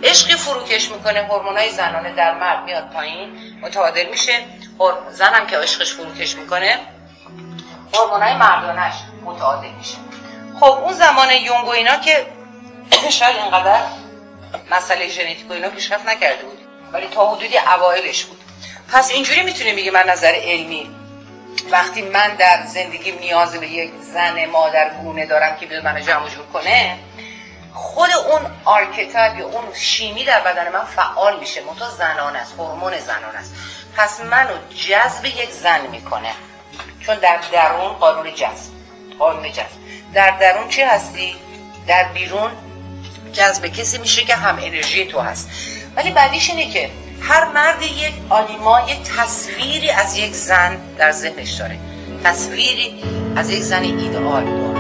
عشقی 0.04 0.36
فروکش 0.36 0.92
می‌کنه 0.92 1.24
هورمونای 1.24 1.70
زنانه 1.70 2.12
در 2.12 2.34
مرد 2.34 2.64
میاد 2.64 2.90
پایین 2.94 3.60
متعادل 3.62 4.10
میشه. 4.10 4.46
زنم 5.12 5.48
که 5.48 5.58
عشقش 5.58 5.94
فروکش 5.94 6.36
می‌کنه 6.36 6.80
هورمونای 7.94 8.34
مردانش 8.34 8.94
متعادل 9.24 9.70
میشه. 9.70 9.98
خب 10.60 10.66
اون 10.84 10.94
زمان 10.94 11.32
یونگ 11.32 11.68
و 11.68 11.70
اینا 11.70 11.98
که 11.98 12.26
شاید 13.10 13.36
اینقدر 13.36 13.82
مسئله 14.72 15.08
ژنتیک 15.08 15.50
و 15.50 15.54
اینا 15.54 15.70
پیشرفت 15.70 16.06
نکرده 16.06 16.44
بود. 16.44 16.60
ولی 16.92 17.08
تا 17.08 17.36
حدودی 17.36 17.58
اوایلش 17.58 18.26
بود. 18.26 18.42
پس 18.92 19.12
اینجوری 19.12 19.42
می‌تونیم 19.42 19.76
بگیم 19.76 19.94
من 19.94 20.10
نظر 20.10 20.34
علمی. 20.36 20.90
وقتی 21.72 22.02
من 22.02 22.36
در 22.36 22.66
زندگی 22.66 23.12
نیاز 23.12 23.56
به 23.56 23.68
یک 23.68 23.92
زن 24.02 24.46
مادر 24.46 24.90
گونه 24.90 25.26
دارم 25.26 25.58
که 25.58 25.66
منو 25.66 26.06
جمع 26.06 26.30
جور 26.30 26.46
کنه 26.54 26.98
خود 27.74 28.10
اون 28.12 28.42
archetype 28.66 29.38
یا 29.38 29.46
اون 29.46 29.74
شیمی 29.74 30.24
در 30.24 30.42
بدن 30.42 30.72
من 30.72 30.86
فعال 30.86 31.40
میشه. 31.40 31.62
منتها 31.62 31.90
زنانه 31.90 32.36
است 32.36 32.54
هورمون 32.58 33.00
زنانه 33.00 33.36
است. 33.36 33.54
پس 33.98 34.20
منو 34.20 34.54
جذب 34.88 35.26
یک 35.26 35.50
زن 35.52 35.88
می‌کنه. 35.88 36.32
چون 37.00 37.16
در 37.16 37.40
درون 37.52 37.94
قانون 37.94 38.36
جذب 38.36 38.72
قانون 39.20 39.52
جذب. 39.52 39.82
در 40.14 40.32
درون 40.32 40.70
چی 40.70 40.82
هستی؟ 40.82 41.36
در 41.88 42.04
بیرون 42.04 42.52
جذب 43.34 43.66
کسی 43.66 43.98
میشه 43.98 44.22
که 44.22 44.36
هم 44.36 44.56
انرژی 44.56 45.06
تو 45.06 45.20
هست. 45.20 45.50
ولی 45.96 46.12
بعدیش 46.12 46.50
اینه 46.50 46.74
که 46.74 46.90
هر 47.22 47.52
مرد 47.52 47.82
یک 47.82 48.14
آنیما 48.30 48.82
یک 48.90 48.98
تصویری 49.18 49.90
از 49.90 50.18
یک 50.18 50.34
زن 50.34 50.78
در 50.98 51.12
ذهنش 51.12 51.52
داره. 51.52 51.80
تصویری 52.24 53.04
از 53.36 53.50
یک 53.50 53.62
زن 53.62 53.84
ایدئال. 53.84 54.46
داره 54.46 54.71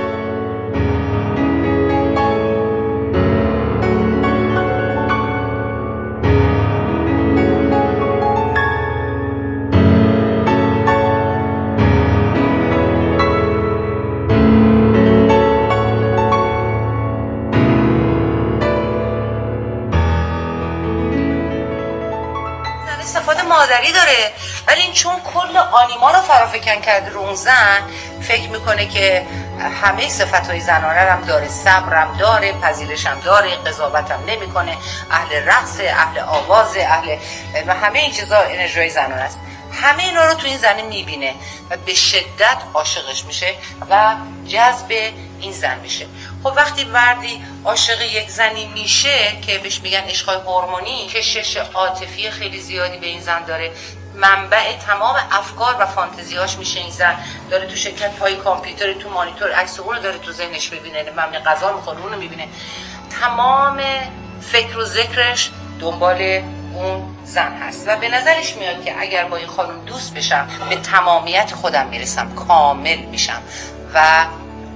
آنیما 25.71 26.11
رو 26.11 26.21
فرافکن 26.21 26.81
کرده 26.81 27.09
رو 27.09 27.19
اون 27.19 27.35
زن 27.35 27.81
فکر 28.21 28.49
می‌کنه 28.49 28.85
که 28.85 29.25
همه 29.81 30.09
صفت 30.09 30.49
های 30.49 30.59
زنانه 30.59 30.99
هم 30.99 31.21
داره 31.21 31.47
صبرم 31.47 32.17
داره 32.17 32.51
پذیرشم 32.51 33.19
داره 33.19 33.55
قضاوتم 33.55 34.19
نمی‌کنه 34.27 34.77
اهل 35.11 35.35
رقص 35.45 35.79
اهل 35.79 36.19
آواز 36.19 36.77
اهل 36.77 37.17
و 37.67 37.73
همه 37.73 37.99
این 37.99 38.11
چیزا 38.11 38.37
انرژی 38.37 38.89
زنانه 38.89 39.21
است. 39.21 39.39
همه 39.73 40.03
اینا 40.03 40.25
رو 40.25 40.33
تو 40.33 40.47
این 40.47 40.57
زنه 40.57 40.81
می‌بینه 40.81 41.33
و 41.69 41.77
به 41.77 41.93
شدت 41.93 42.57
عاشقش 42.73 43.25
میشه 43.25 43.53
و 43.89 44.15
جذب 44.47 45.11
این 45.39 45.51
زن 45.51 45.79
میشه. 45.79 46.05
خب 46.43 46.53
وقتی 46.55 46.83
وردی 46.83 47.43
عاشق 47.65 48.01
یک 48.01 48.29
زنی 48.29 48.67
میشه 48.67 49.41
که 49.41 49.57
بهش 49.57 49.79
میگن 49.81 49.99
عشقای 49.99 50.35
هورمونی 50.35 51.07
کشش 51.07 51.57
عاطفی 51.57 52.31
خیلی 52.31 52.59
زیادی 52.59 52.97
به 52.97 53.07
این 53.07 53.21
زن 53.21 53.43
داره. 53.45 53.71
منبع 54.15 54.77
تمام 54.77 55.15
افکار 55.31 55.75
و 55.79 55.85
فانتزیاش 55.85 56.57
میشه 56.57 56.79
این 56.79 56.89
زن. 56.89 57.15
داره 57.49 57.67
تو 57.67 57.75
شکل 57.75 58.07
پای 58.07 58.35
کامپیوتر 58.35 58.93
تو 58.93 59.09
مانیتور 59.09 59.51
عکس 59.51 59.79
اون 59.79 59.99
داره 59.99 60.17
تو 60.17 60.31
ذهنش 60.31 60.69
ببینه 60.69 61.11
ممنی 61.11 61.37
غذا 61.37 61.75
می‌خوره 61.75 61.99
اون 61.99 62.13
رو 62.13 62.19
می‌بینه. 62.19 62.47
تمام 63.21 63.81
فکر 64.41 64.77
و 64.77 64.85
ذکرش 64.85 65.51
دنبال 65.79 66.41
اون 66.73 67.17
زن 67.25 67.57
هست. 67.57 67.87
و 67.87 67.95
به 67.95 68.09
نظرش 68.09 68.55
میاد 68.55 68.85
که 68.85 69.01
اگر 69.01 69.25
با 69.25 69.37
این 69.37 69.47
خانم 69.47 69.85
دوست 69.85 70.13
بشم 70.13 70.47
به 70.69 70.75
تمامیت 70.75 71.51
خودم 71.55 71.87
می‌رسم 71.87 72.35
کامل 72.35 72.97
میشم. 72.97 73.41
و 73.93 74.25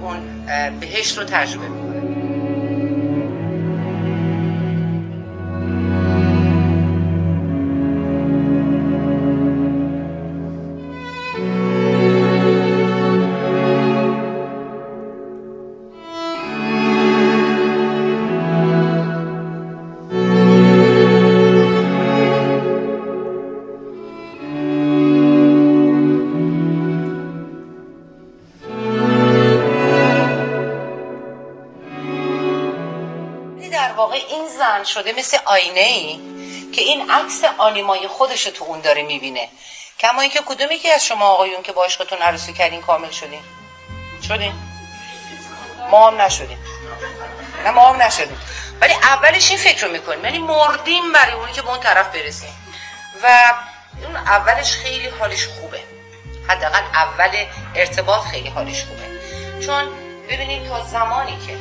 اون 0.02 0.46
بهشت 0.80 1.18
رو 1.18 1.24
تجربه 1.24 1.68
می‌کنم. 1.68 1.85
شده 34.86 35.12
مثل 35.12 35.38
آینه 35.44 35.80
ای 35.80 36.20
که 36.72 36.82
این 36.82 37.10
عکس 37.10 37.44
آنیمای 37.58 38.08
خودش 38.08 38.44
تو 38.44 38.64
اون 38.64 38.80
داره 38.80 39.02
می‌بینه. 39.02 39.48
کما 39.98 40.20
اینکه 40.20 40.40
کدوم 40.46 40.70
یکی 40.70 40.90
از 40.90 41.06
شما 41.06 41.26
آقایون 41.26 41.62
که 41.62 41.72
با 41.72 41.84
عشقتون 41.84 42.18
عروسی 42.18 42.52
کردین 42.52 42.82
کامل 42.82 43.10
شدین؟ 43.10 43.40
شدین. 44.28 44.52
ما 45.90 46.10
هم 46.10 46.20
نشدیم. 46.20 46.58
نه 47.64 47.70
ما 47.70 47.92
هم 47.92 48.02
نشدیم. 48.02 48.40
ولی 48.80 48.92
اولش 48.92 49.50
این 49.50 49.58
فکر 49.58 49.86
رو 49.86 49.92
می‌کنیم. 49.92 50.24
یعنی 50.24 50.38
مردیم 50.38 51.12
برای 51.12 51.32
اونی 51.32 51.52
که 51.52 51.62
به 51.62 51.68
اون 51.68 51.80
طرف 51.80 52.08
برسیم. 52.08 52.54
و 53.22 53.54
اون 54.06 54.16
اولش 54.16 54.72
خیلی 54.72 55.08
حالش 55.08 55.46
خوبه. 55.46 55.80
حداقل 56.48 56.82
اول 56.94 57.46
ارتباط 57.74 58.22
خیلی 58.22 58.48
حالش 58.48 58.84
خوبه. 58.84 59.20
چون 59.66 59.88
ببینید 60.30 60.68
تا 60.68 60.84
زمانی 60.84 61.38
که 61.46 61.58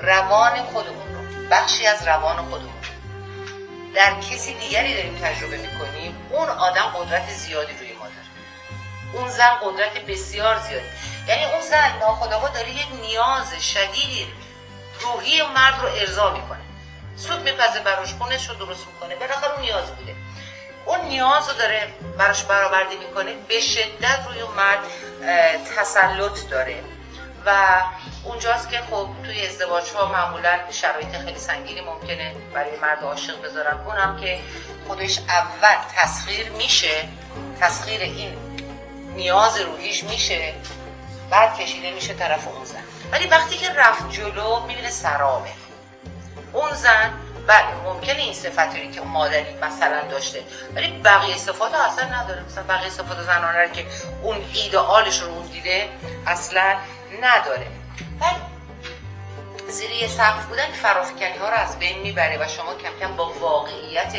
روان 0.00 0.62
خودمون 0.62 1.03
بخشی 1.50 1.86
از 1.86 2.06
روان 2.06 2.36
خودمون. 2.36 2.74
در 3.94 4.20
کسی 4.20 4.54
دیگری 4.54 4.94
داریم 4.94 5.18
تجربه 5.18 5.56
می‌کنیم 5.56 6.28
اون 6.30 6.48
آدم 6.48 6.82
قدرت 6.82 7.28
زیادی 7.30 7.72
روی 7.72 7.92
ما 7.92 8.04
داره. 8.04 8.26
اون 9.12 9.28
زن 9.28 9.54
قدرت 9.64 9.98
بسیار 9.98 10.58
زیادی. 10.58 10.86
یعنی 11.28 11.44
اون 11.44 11.60
زن 11.62 11.98
ناخداگاه 11.98 12.50
داره 12.54 12.70
یک 12.70 12.86
نیاز 13.00 13.64
شدیدی 13.64 14.32
روحی 15.00 15.42
مرد 15.42 15.80
رو 15.82 15.88
ارضا 15.88 16.30
می‌کنه. 16.30 16.60
سود 17.16 17.40
میپزه 17.40 17.80
براش 17.80 18.14
خونش 18.14 18.48
رو 18.48 18.54
درست 18.54 18.86
می‌کنه 18.86 19.16
بالاخره 19.16 19.52
اون 19.52 19.60
نیاز 19.60 19.90
بوده. 19.90 20.14
اون 20.86 21.00
نیاز 21.00 21.48
رو 21.48 21.54
داره 21.54 21.94
براش 22.18 22.42
برآورده 22.42 22.96
می‌کنه 22.96 23.34
به 23.48 23.60
شدت 23.60 24.18
روی 24.28 24.42
مرد 24.56 24.78
تسلط 25.76 26.48
داره. 26.50 26.84
و 27.46 27.82
اونجاست 28.24 28.70
که 28.70 28.78
خب 28.90 29.08
توی 29.24 29.46
ازدواج 29.46 29.90
ها 29.90 30.12
معمولا 30.12 30.58
شرایط 30.70 31.16
خیلی 31.16 31.38
سنگینی 31.38 31.80
ممکنه 31.80 32.32
برای 32.54 32.78
مرد 32.82 33.02
عاشق 33.02 33.42
بذارن. 33.42 33.80
اونم 33.86 34.20
که 34.20 34.40
خودش 34.86 35.18
اول 35.18 35.76
تسخیر 35.96 36.50
میشه 36.50 37.08
تسخیر 37.60 38.00
این 38.00 38.36
نیاز 39.16 39.60
روحیش 39.60 40.04
میشه 40.04 40.54
بعد 41.30 41.58
کشیده 41.58 41.90
میشه 41.90 42.14
طرف 42.14 42.48
اون 42.48 42.64
زن. 42.64 42.82
ولی 43.12 43.26
وقتی 43.26 43.56
که 43.56 43.70
رفت 43.72 44.10
جلو 44.10 44.60
می‌بینه 44.66 44.90
سرابه 44.90 45.50
اون 46.52 46.72
زن 46.72 47.12
بله 47.46 47.74
ممکنه 47.84 48.18
این 48.18 48.34
صفتی 48.34 48.90
که 48.90 49.00
مادری 49.00 49.54
مثلا 49.62 50.08
داشته 50.10 50.42
ولی 50.74 50.88
بقیه 50.88 51.36
صفات 51.36 51.74
اصلا 51.74 52.04
نداره. 52.04 52.42
مثلا 52.42 52.64
بقیه 52.64 52.90
صفات 52.90 53.22
زنانه 53.22 53.70
که 53.72 53.86
اون 54.22 54.36
ایدئالش 54.54 55.20
رو 55.20 55.28
اون 55.28 55.46
دیده 55.46 55.88
اصلا 56.26 56.76
نداره. 57.20 57.66
بعد 58.20 58.36
زیر 59.68 59.90
یه 59.90 60.08
سقف 60.08 60.46
بودن 60.46 60.72
فرافکنی 60.82 61.38
ها 61.38 61.48
رو 61.48 61.54
از 61.54 61.78
بین 61.78 61.98
می‌بره 61.98 62.38
و 62.44 62.48
شما 62.48 62.74
کم 62.74 62.98
کم 63.00 63.16
با 63.16 63.32
واقعیت 63.32 64.12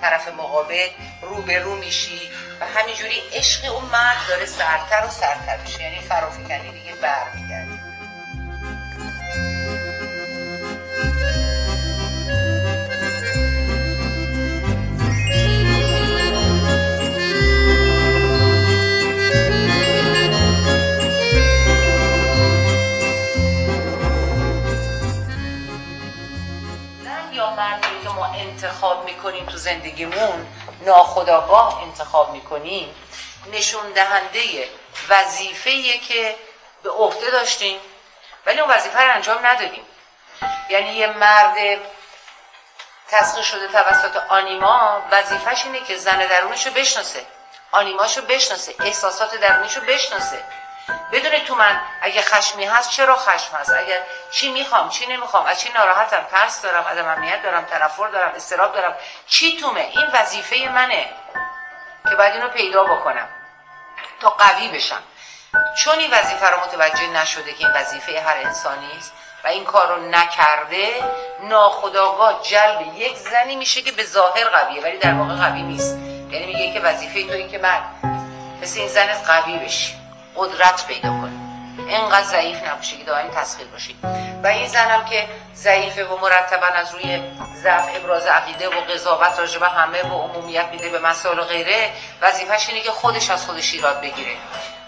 طرف 0.00 0.28
مقابل 0.28 0.88
روبرو 1.22 1.74
میشی 1.74 2.20
و 2.60 2.66
همینجوری 2.66 3.22
عشق 3.32 3.74
اون 3.74 3.84
مرد 3.84 4.16
داره 4.28 4.46
سرتر 4.46 5.06
و 5.06 5.10
سرتر 5.10 5.56
میشه. 5.62 5.82
یعنی 5.82 6.00
فرافکنی 6.00 6.72
دیگه 6.72 6.92
برمیگرده. 7.02 7.75
انتخاب 28.66 29.04
می‌کنیم 29.04 29.46
تو 29.46 29.56
زندگیمون 29.56 30.46
ناخداگاه 30.80 31.82
انتخاب 31.82 32.30
می‌کنیم 32.30 32.94
نشون 33.52 33.92
دهنده 33.92 34.68
وظیفه 35.08 35.98
که 35.98 36.36
به 36.82 36.90
عهده 36.90 37.30
داشتیم 37.30 37.80
ولی 38.46 38.60
اون 38.60 38.70
وظیفه 38.70 39.00
رو 39.00 39.14
انجام 39.14 39.46
ندادیم. 39.46 39.84
یعنی 40.70 40.88
یه 40.88 41.06
مرد 41.06 41.56
تسخیر 43.08 43.42
شده 43.42 43.68
توسط 43.68 44.16
آنیما 44.28 45.02
وظیفش 45.10 45.64
اینه 45.64 45.80
که 45.80 45.96
زن 45.96 46.18
درونش 46.18 46.66
رو 46.66 46.72
بشناسه 46.72 47.26
آنیماشو 47.72 48.22
بشناسه 48.22 48.74
احساسات 48.80 49.34
درونش 49.34 49.76
رو 49.76 49.82
بشناسه. 49.82 50.44
بدون 51.12 51.38
تو 51.38 51.54
من 51.54 51.80
اگه 52.02 52.22
خشمی 52.22 52.64
هست 52.64 52.90
چرا 52.90 53.16
خشم 53.16 53.56
هست؟ 53.56 53.72
اگر 53.72 54.00
چی 54.30 54.52
می‌خوام 54.52 54.88
چی 54.88 55.06
نمی‌خوام 55.06 55.46
از 55.46 55.60
چی 55.60 55.72
ناراحتم؟ 55.72 56.26
ترس 56.30 56.62
دارم 56.62 56.82
عدم 56.82 57.08
امنیت 57.08 57.42
دارم 57.42 57.64
تنفر 57.64 58.08
دارم 58.08 58.32
استراب 58.36 58.74
دارم. 58.74 58.94
چی 59.26 59.56
تومه 59.60 59.80
این 59.80 60.06
وظیفه 60.12 60.70
منه 60.74 61.08
که 62.08 62.16
باید 62.16 62.34
اینو 62.34 62.48
پیدا 62.48 62.84
بکنم 62.84 63.28
تا 64.20 64.30
قوی 64.30 64.68
بشم. 64.68 65.02
چون 65.76 65.98
این 65.98 66.10
وظیفه 66.10 66.46
رو 66.50 66.60
متوجه 66.60 67.06
نشده 67.06 67.52
که 67.52 67.66
این 67.66 67.76
وظیفه 67.76 68.20
هر 68.20 68.36
انسانی 68.36 68.90
است 68.98 69.12
و 69.44 69.48
این 69.48 69.64
کار 69.64 69.88
رو 69.88 70.08
نکرده 70.08 71.04
ناخداگاه 71.40 72.42
جلب 72.42 72.80
یک 72.94 73.16
زنی 73.16 73.56
میشه 73.56 73.82
که 73.82 73.92
به 73.92 74.04
ظاهر 74.04 74.48
قویه 74.48 74.82
ولی 74.82 74.98
در 74.98 75.14
واقع 75.14 75.34
قوی 75.34 75.62
نیست. 75.62 75.96
یعنی 76.30 76.46
میگه 76.46 76.72
که 76.72 76.80
وظیفه 76.80 77.26
تو 77.26 77.32
این 77.32 77.50
که 77.50 77.58
من 77.58 77.80
مثل 78.62 78.80
این 78.80 78.88
زن 78.88 79.12
قوی 79.26 79.58
بشی. 79.58 80.05
قدرت 80.36 80.86
پیدا 80.86 81.08
کنی. 81.08 81.36
انقدر 81.90 82.24
ضعیف 82.24 82.68
نباشی 82.68 82.98
که 82.98 83.04
دائم 83.04 83.28
تسخیر 83.28 83.66
باشی. 83.66 83.96
و 84.42 84.46
این 84.46 84.68
زنم 84.68 85.04
که 85.04 85.28
ضعیفه 85.54 86.04
و 86.04 86.20
مرتبا 86.20 86.66
از 86.66 86.94
روی 86.94 87.20
ضعف 87.62 87.88
ابراز 87.96 88.26
عقیده 88.26 88.68
و 88.68 88.80
قضاوت 88.80 89.38
راجع 89.38 89.58
به 89.58 89.68
همه 89.68 90.02
و 90.02 90.22
عمومیت 90.22 90.66
میده 90.72 90.88
به 90.88 90.98
مسائل 90.98 91.40
غیره 91.40 91.90
وظیفش 92.22 92.68
اینه 92.68 92.80
که 92.80 92.90
خودش 92.90 93.30
از 93.30 93.46
خودش 93.46 93.72
ایراد 93.72 94.00
بگیره. 94.00 94.36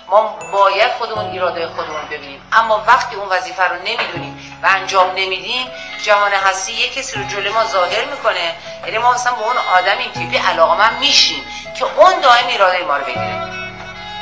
ما 0.08 0.38
باید 0.52 0.92
خودمون 0.92 1.30
ایراده 1.30 1.66
خودمون 1.66 2.06
ببینیم. 2.11 2.42
اما 2.52 2.84
وقتی 2.87 3.16
اون 3.16 3.28
وظیفه 3.28 3.64
رو 3.64 3.76
نمی‌دونیم 3.76 4.61
و 4.62 4.66
انجام 4.66 5.11
نمیدیم 5.11 5.66
جهان 6.02 6.32
هستی 6.32 6.72
یک 6.72 6.94
کسی 6.94 7.18
رو 7.18 7.28
جلوی 7.28 7.52
ما 7.52 7.64
ظاهر 7.64 8.04
می‌کنه. 8.04 8.54
یعنی 8.84 8.98
ما 8.98 9.14
اصلا 9.14 9.32
با 9.32 9.44
اون 9.44 9.56
آدم 9.56 9.98
این 9.98 10.12
تیپی 10.12 10.37
علاقه 10.37 10.78
من 10.78 10.98
میشیم 10.98 11.44
که 11.78 11.84
اون 11.84 12.20
دائم 12.20 12.46
ایراده 12.46 12.84
ما 12.84 12.96
رو 12.96 13.04
بگیره. 13.04 13.58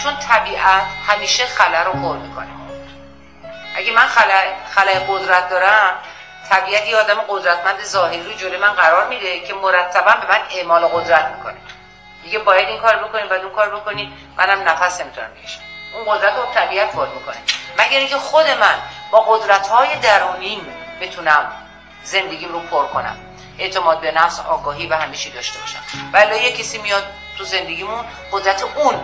چون 0.06 0.16
طبیعت 0.16 0.86
همیشه 1.06 1.46
خلا 1.46 1.82
رو 1.82 1.92
پر 1.92 2.16
می‌کنه. 2.16 2.46
اگه 3.76 3.92
من 3.92 4.06
خلای 4.74 4.98
قدرت 5.08 5.48
دارم 5.48 5.94
طبیعت 6.50 6.86
یه 6.86 6.96
آدم 6.96 7.14
قدرتمند 7.28 7.84
ظاهری 7.84 8.22
رو 8.22 8.32
جلوی 8.32 8.56
من 8.56 8.72
قرار 8.72 9.08
میده 9.08 9.40
که 9.40 9.54
مرتبا 9.54 10.10
به 10.12 10.28
من 10.28 10.40
اعمال 10.50 10.86
قدرت 10.86 11.24
می‌کنه. 11.36 11.56
دیگه 12.22 12.38
باید 12.38 12.68
این 12.68 12.80
کار 12.80 12.96
بکنیم 12.96 13.28
باید 13.28 13.42
اون 13.42 13.52
کار 13.52 13.76
بکنیم. 13.76 14.12
منم 14.36 14.68
نفس 14.68 15.00
نمی‌تونم 15.00 15.28
بکشم. 15.34 15.60
اون 15.94 16.16
قدرت 16.16 16.34
رو 16.36 16.46
طبیعت 16.54 16.92
پر 16.92 17.06
می‌کنه. 17.06 17.36
مگر 17.78 17.98
اینکه 17.98 18.18
خود 18.18 18.46
من 18.46 18.78
با 19.10 19.20
قدرت 19.20 19.66
های 19.66 19.96
درونیم 19.96 20.66
بتونم 21.00 21.52
زندگیم 22.04 22.52
رو 22.52 22.60
پر 22.60 22.86
کنم. 22.86 23.16
اعتماد 23.58 24.00
به 24.00 24.12
نفس 24.12 24.40
آگاهی 24.40 24.86
و 24.86 24.96
همیشه 24.96 25.30
داشته 25.30 25.58
باشم. 25.58 25.78
ولی 26.12 26.40
یه 26.40 26.52
کسی 26.52 26.78
میاد 26.78 27.04
تو 27.38 27.44
زندگیمون 27.44 28.04
قدرت 28.32 28.64
اون 28.76 28.94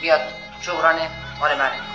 میاد 0.00 0.20
جبران 0.62 0.98
مال 1.40 1.58
من 1.58 1.87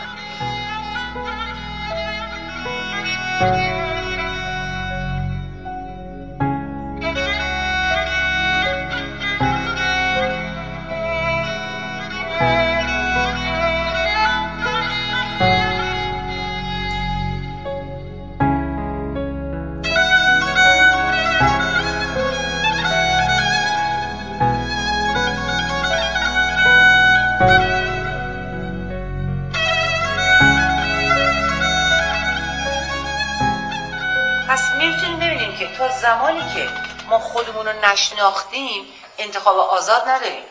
ما 37.14 37.20
خودمون 37.20 37.66
رو 37.66 37.74
نشناختیم 37.86 38.86
انتخاب 39.18 39.58
آزاد 39.58 40.08
نداریم. 40.08 40.44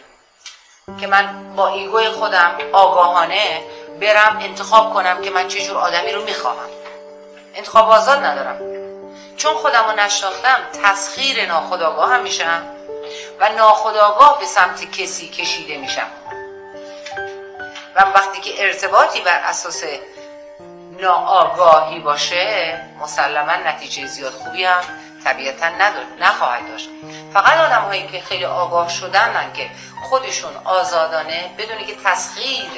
که 1.00 1.06
من 1.06 1.56
با 1.56 1.68
ایگوی 1.68 2.08
خودم 2.08 2.56
آگاهانه 2.72 3.62
برم 4.00 4.38
انتخاب 4.40 4.94
کنم 4.94 5.22
که 5.22 5.30
من 5.30 5.48
چجور 5.48 5.78
آدمی 5.78 6.12
رو 6.12 6.24
می‌خواهم. 6.24 6.68
انتخاب 7.54 7.90
آزاد 7.90 8.18
ندارم. 8.24 8.58
چون 9.36 9.54
خودم 9.54 9.84
رو 9.84 10.04
نشناختم 10.04 10.58
تسخیر 10.82 11.46
ناخداگاه 11.46 12.12
هم 12.12 12.22
میشم 12.22 12.62
و 13.40 13.48
ناخداگاه 13.48 14.38
به 14.38 14.46
سمت 14.46 14.92
کسی 14.92 15.28
کشیده 15.28 15.76
میشم. 15.76 16.10
و 17.96 18.00
وقتی 18.00 18.40
که 18.40 18.64
ارتباطی 18.64 19.20
بر 19.20 19.38
اساس 19.44 19.84
ناآگاهی 21.00 21.98
باشه 21.98 22.80
مسلما 23.00 23.52
نتیجه 23.52 24.06
زیاد 24.06 24.32
خوبی 24.32 24.64
هم 24.64 24.82
طبیعتا 25.24 25.68
نخواهد 26.20 26.68
داشت. 26.68 26.88
فقط 27.32 27.58
آدم 27.58 27.82
هایی 27.82 28.06
که 28.06 28.20
خیلی 28.20 28.44
آگاه 28.44 28.88
شدن 28.88 29.50
که 29.54 29.70
خودشون 30.02 30.50
آزادانه 30.64 31.50
بدونی 31.58 31.84
که 31.84 31.94
تسخیر 32.04 32.70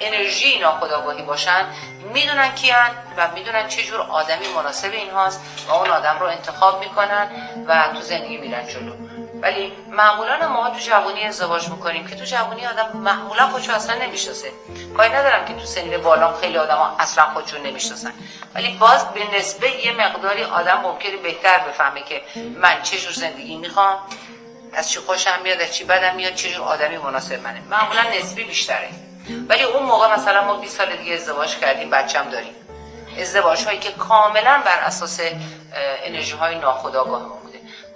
انرژی 0.00 0.58
ناخداگاهی 0.58 1.22
باشن 1.22 1.64
می‌دونن 2.12 2.54
کیان 2.54 2.90
و 3.16 3.28
می‌دونن 3.34 3.68
چه 3.68 3.82
جور 3.82 4.00
آدمی 4.00 4.48
مناسب 4.56 4.92
این 4.92 5.10
هاست 5.10 5.40
و 5.68 5.72
اون 5.72 5.90
آدم 5.90 6.16
رو 6.20 6.26
انتخاب 6.26 6.80
می‌کنن 6.80 7.28
و 7.66 7.88
تو 7.94 8.00
زندگی 8.00 8.36
میرن 8.36 8.66
جلو. 8.66 8.92
ولی 9.42 9.72
معمولا 9.90 10.48
ما 10.48 10.70
تو 10.70 10.78
جوانی 10.78 11.24
ازدواج 11.24 11.68
می‌کنیم 11.68 12.06
که 12.06 12.16
تو 12.16 12.24
جوانی 12.24 12.66
آدم 12.66 12.90
معمولا 12.94 13.46
خودشو 13.46 13.72
اصلا 13.72 13.94
نمی‌شناسه. 13.94 14.52
کاری 14.96 15.08
ندارم 15.08 15.44
که 15.44 15.54
تو 15.54 15.66
سنین 15.66 15.98
بالام 15.98 16.34
خیلی 16.40 16.58
آدم 16.58 16.96
اصلا 16.98 17.24
خودشون 17.24 17.62
نمی‌شناسن. 17.62 18.12
ولی 18.54 18.76
باز 18.76 19.12
به 19.12 19.36
نسبه 19.36 19.70
یه 19.70 19.92
مقداری 19.92 20.44
آدم 20.44 20.80
ممکنه 20.80 21.16
بهتر 21.16 21.58
بفهمه 21.58 22.02
که 22.02 22.22
من 22.56 22.82
چه 22.82 22.98
جور 22.98 23.12
زندگی 23.12 23.56
می‌خوام 23.56 23.98
از 24.72 24.90
چی 24.90 25.00
خوشم 25.00 25.38
میاد 25.42 25.60
از 25.60 25.74
چی 25.74 25.84
بدم 25.84 26.16
میاد 26.16 26.34
چه 26.34 26.50
جور 26.50 26.64
آدمی 26.64 26.98
مناسب 26.98 27.42
منه. 27.42 27.60
معمولا 27.70 28.02
نسبی 28.18 28.44
بیشتره. 28.44 28.88
ولی 29.48 29.62
اون 29.62 29.82
موقع 29.82 30.14
مثلا 30.14 30.44
ما 30.44 30.54
20 30.54 30.78
سال 30.78 30.96
دیگه 30.96 31.14
ازدواج 31.14 31.56
کردیم 31.58 31.90
بچم 31.90 32.30
داریم. 32.30 32.54
ازدواج 33.20 33.64
هایی 33.64 33.78
که 33.78 33.92
کاملا 33.92 34.62
بر 34.64 34.78
اساس 34.78 35.20
انرژی 36.04 36.32
های 36.32 36.58
ناخودآگاه 36.58 37.37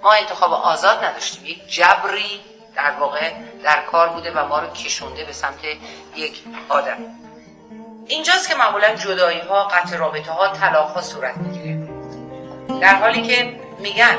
ما 0.03 0.11
انتخاب 0.11 0.53
آزاد 0.53 1.03
نداشتیم. 1.03 1.45
یک 1.45 1.67
جبری 1.67 2.41
در 2.75 2.91
واقع 2.91 3.31
در 3.63 3.81
کار 3.81 4.09
بوده 4.09 4.31
و 4.31 4.47
ما 4.47 4.59
رو 4.59 4.67
کشونده 4.67 5.25
به 5.25 5.33
سمت 5.33 5.59
یک 6.15 6.43
آدم. 6.69 6.97
اینجاست 8.07 8.49
که 8.49 8.55
معمولا 8.55 8.95
جدایی 8.95 9.39
ها 9.39 9.63
قطع 9.63 9.97
رابطه 9.97 10.31
ها 10.31 10.47
طلاق 10.47 10.89
ها 10.89 11.01
صورت 11.01 11.37
می‌گیره. 11.37 11.87
در 12.81 12.95
حالی 12.95 13.21
که 13.21 13.59
میگن 13.79 14.17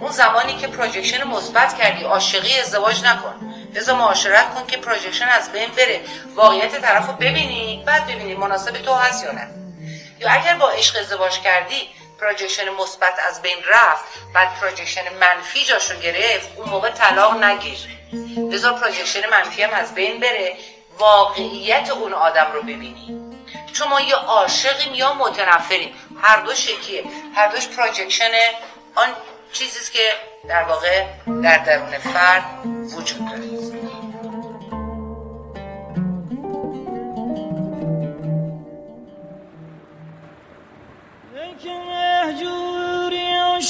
اون 0.00 0.10
زمانی 0.10 0.56
که 0.56 0.66
projection 0.66 1.24
مثبت 1.24 1.78
کردی 1.78 2.04
عاشقی 2.04 2.60
ازدواج 2.60 3.04
نکن. 3.04 3.34
بذار 3.74 3.96
معاشرت 3.96 4.54
کن 4.54 4.66
که 4.66 4.76
projection 4.76 5.24
از 5.24 5.52
بین 5.52 5.70
بره. 5.76 6.00
واقعیت 6.34 6.80
طرف 6.80 7.06
رو 7.06 7.12
ببینی 7.12 7.82
بعد 7.86 8.06
ببینی 8.06 8.34
مناسب 8.34 8.70
تو 8.70 8.94
هست 8.94 9.24
یا 9.24 9.32
نه. 9.32 9.48
یا 10.20 10.30
اگر 10.30 10.54
با 10.56 10.70
عشق 10.70 10.96
ازدواج 11.00 11.40
کردی 11.40 11.88
projection 12.20 12.68
مثبت 12.68 13.14
از 13.28 13.42
بین 13.42 13.56
رفت. 13.68 14.04
بعد 14.34 14.60
projection 14.60 15.14
منفی 15.20 15.64
جاشو 15.64 16.00
گرفت. 16.00 16.48
اون 16.56 16.68
موقع 16.68 16.90
طلاق 16.90 17.44
نگیر. 17.44 17.78
بذار 18.52 18.72
projection 18.72 19.30
منفی 19.30 19.62
هم 19.62 19.74
از 19.74 19.94
بین 19.94 20.20
بره. 20.20 20.56
واقعیت 20.98 21.90
اون 21.90 22.12
آدم 22.12 22.52
رو 22.52 22.62
ببینی. 22.62 23.20
چون 23.72 23.88
ما 23.88 24.00
یا 24.00 24.16
عاشقیم 24.16 24.94
یا 24.94 25.14
متنفریم. 25.14 25.94
هر 26.22 26.40
دوش 26.40 26.54
یکیه 26.54 27.04
هر 27.34 27.48
دوش 27.48 27.68
projection 27.68 28.30
آن 28.94 29.08
چیزیست 29.52 29.92
که 29.92 30.12
در 30.48 30.62
واقع 30.62 31.04
در 31.42 31.58
درون 31.58 31.98
فرد 31.98 32.44
وجود 32.92 33.30
داره. 33.30 33.75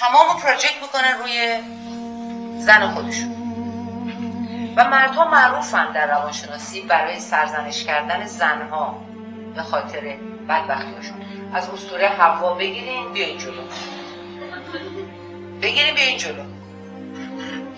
تمام 0.00 0.40
پراجکت 0.42 0.82
می‌کنن 0.82 1.18
روی 1.22 1.60
زن 2.58 2.88
خودشون. 2.88 3.36
و 4.76 4.84
مردها 4.84 5.24
معروفن 5.24 5.92
در 5.92 6.06
روانشناسی 6.06 6.80
برای 6.80 7.20
سرزنش 7.20 7.84
کردن 7.84 8.26
زنها 8.26 9.02
به 9.54 9.62
خاطر 9.62 10.00
بدبختیشون 10.48 11.22
از 11.54 11.68
اسطوره 11.68 12.08
حوا 12.08 12.54
بگیرین 12.54 13.12
بیاین 13.12 13.38
جلو. 13.38 13.62
بگیرین 15.62 15.94
بیاین 15.94 16.18
جلو. 16.18 16.42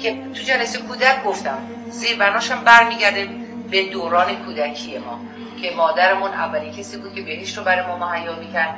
که 0.00 0.22
تو 0.35 0.42
جلسه 0.42 0.78
کودک 0.78 1.24
گفتم 1.24 1.59
زیر 1.90 2.18
برناشم 2.18 2.64
برمیگرده 2.64 3.28
به 3.70 3.88
دوران 3.88 4.37
کودکی 4.37 4.98
ما 4.98 5.20
که 5.62 5.74
مادرمون 5.76 6.31
اولین 6.31 6.72
کسی 6.76 6.96
بود 6.96 7.14
که 7.14 7.22
بهش 7.22 7.59
رو 7.59 7.64
برای 7.64 7.87
ما 7.87 8.09
مهیا 8.09 8.35
می‌کرد. 8.35 8.74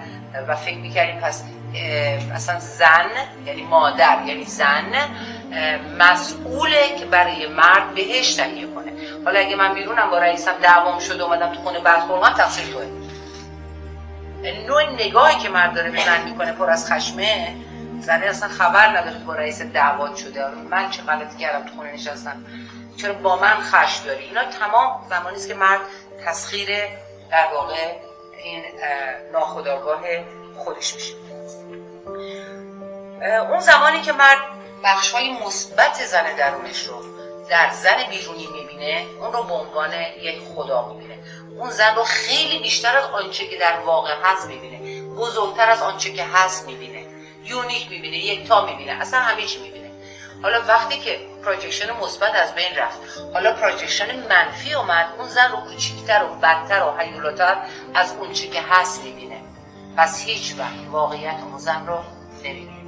و 0.49 0.57
فکر 0.57 0.79
می‌کردیم 0.79 1.21
پس 1.21 1.45
اصلا 2.35 2.59
زن 2.59 3.11
یعنی 3.47 3.63
مادر 3.63 4.19
یعنی 4.27 4.45
زن 4.45 4.93
مسئوله 5.99 6.97
که 6.99 7.05
برای 7.05 7.47
مرد 7.47 7.95
بهش 7.95 8.35
تهیه 8.35 8.67
کنه. 8.67 8.93
حالا 9.25 9.41
اگه 9.41 9.57
من 9.57 9.75
بیرونم 9.75 10.11
با 10.11 10.19
رئیسم 10.19 10.53
دعوام 10.63 10.99
شده 10.99 11.23
اومدم 11.23 11.53
تو 11.53 11.61
خونه 11.61 11.81
برخورم 11.81 12.33
تقصیر 12.33 12.67
توه. 12.67 12.87
نوع 14.69 14.93
نگاهی 14.93 15.39
که 15.39 15.49
مرد 15.49 15.75
داره 15.75 15.91
به 15.91 16.05
زن 16.05 16.25
می‌کنه 16.25 16.53
پر 16.53 16.71
از 16.71 16.93
خشمه 16.93 17.55
زنه 18.01 18.27
اصلا 18.27 18.49
خبر 18.49 18.99
نداره 18.99 19.19
با 19.19 19.35
رئیس 19.35 19.63
دعوات 19.63 20.17
شده. 20.17 20.47
من 20.71 20.91
چه 20.91 21.03
غلطی 21.03 21.39
کردم 21.39 21.67
تو 21.67 21.75
خونه 21.77 21.93
نشستم؟ 21.93 22.45
چرا 22.97 23.13
با 23.13 23.37
من 23.37 23.55
خشم 23.55 24.05
داری؟ 24.05 24.25
اینا 24.25 24.41
تمام 24.45 25.07
زمانی 25.11 25.37
است 25.37 25.49
که 25.49 25.55
مرد 25.55 25.81
تسخیر 26.27 26.69
در 27.31 27.47
واقع 27.55 27.75
این 28.45 28.65
ناخداگاه 29.33 30.01
خودش 30.57 30.95
میشه. 30.95 31.15
اون 33.51 33.61
زمانی 33.61 34.01
که 34.03 34.13
مرد 34.13 34.39
بخش 34.85 35.13
های 35.13 35.33
مثبت 35.47 36.05
زن 36.07 36.37
درونش 36.37 36.83
رو 36.83 37.03
در 37.51 37.71
زن 37.71 37.97
بیرونی 38.11 38.47
می‌بینه 38.47 39.07
اون 39.21 39.33
رو 39.33 39.43
به 39.43 39.55
عنوان 39.55 39.93
یک 40.21 40.41
خدا 40.55 40.89
می‌بینه. 40.89 41.19
اون 41.59 41.71
زن 41.71 41.95
رو 41.95 42.05
خیلی 42.05 42.59
بیشتر 42.59 42.97
از 42.97 43.05
آنچه 43.05 43.47
که 43.47 43.57
در 43.57 43.79
واقع 43.81 44.15
هست 44.23 44.47
می‌بینه. 44.47 45.03
بزرگتر 45.17 45.71
از 45.71 45.83
آنچه 45.83 46.13
که 46.13 46.25
هست 46.25 46.67
می‌بینه. 46.67 47.07
یونیک 47.45 47.91
می‌بینه 47.91 48.17
یک 48.17 48.49
تا 48.49 48.67
می‌بینه. 48.67 48.93
اصلا 48.93 49.21
همه 49.21 49.47
چی 49.47 49.63
می‌بینه. 49.63 49.80
حالا 50.43 50.61
وقتی 50.69 50.99
که 50.99 51.19
projection 51.45 51.93
مثبت 52.03 52.35
از 52.35 52.55
بین 52.55 52.77
رفت 52.77 52.99
حالا 53.35 53.53
projection 53.53 54.29
منفی 54.29 54.75
اومد 54.75 55.07
اون 55.19 55.29
زن 55.29 55.51
رو 55.51 55.57
کوچیکتر 55.57 56.25
و 56.25 56.35
بدتر 56.35 56.83
و 56.83 56.99
هیولاتر 56.99 57.57
از 57.95 58.13
اونچه 58.13 58.49
که 58.49 58.63
هست 58.71 59.05
می‌بینه. 59.05 59.41
پس 59.97 60.25
هیچ 60.25 60.55
وقت 60.59 60.89
واقعیت 60.91 61.37
اون 61.51 61.59
زن 61.59 61.87
رو 61.87 61.99
نمی‌بینه. 62.45 62.81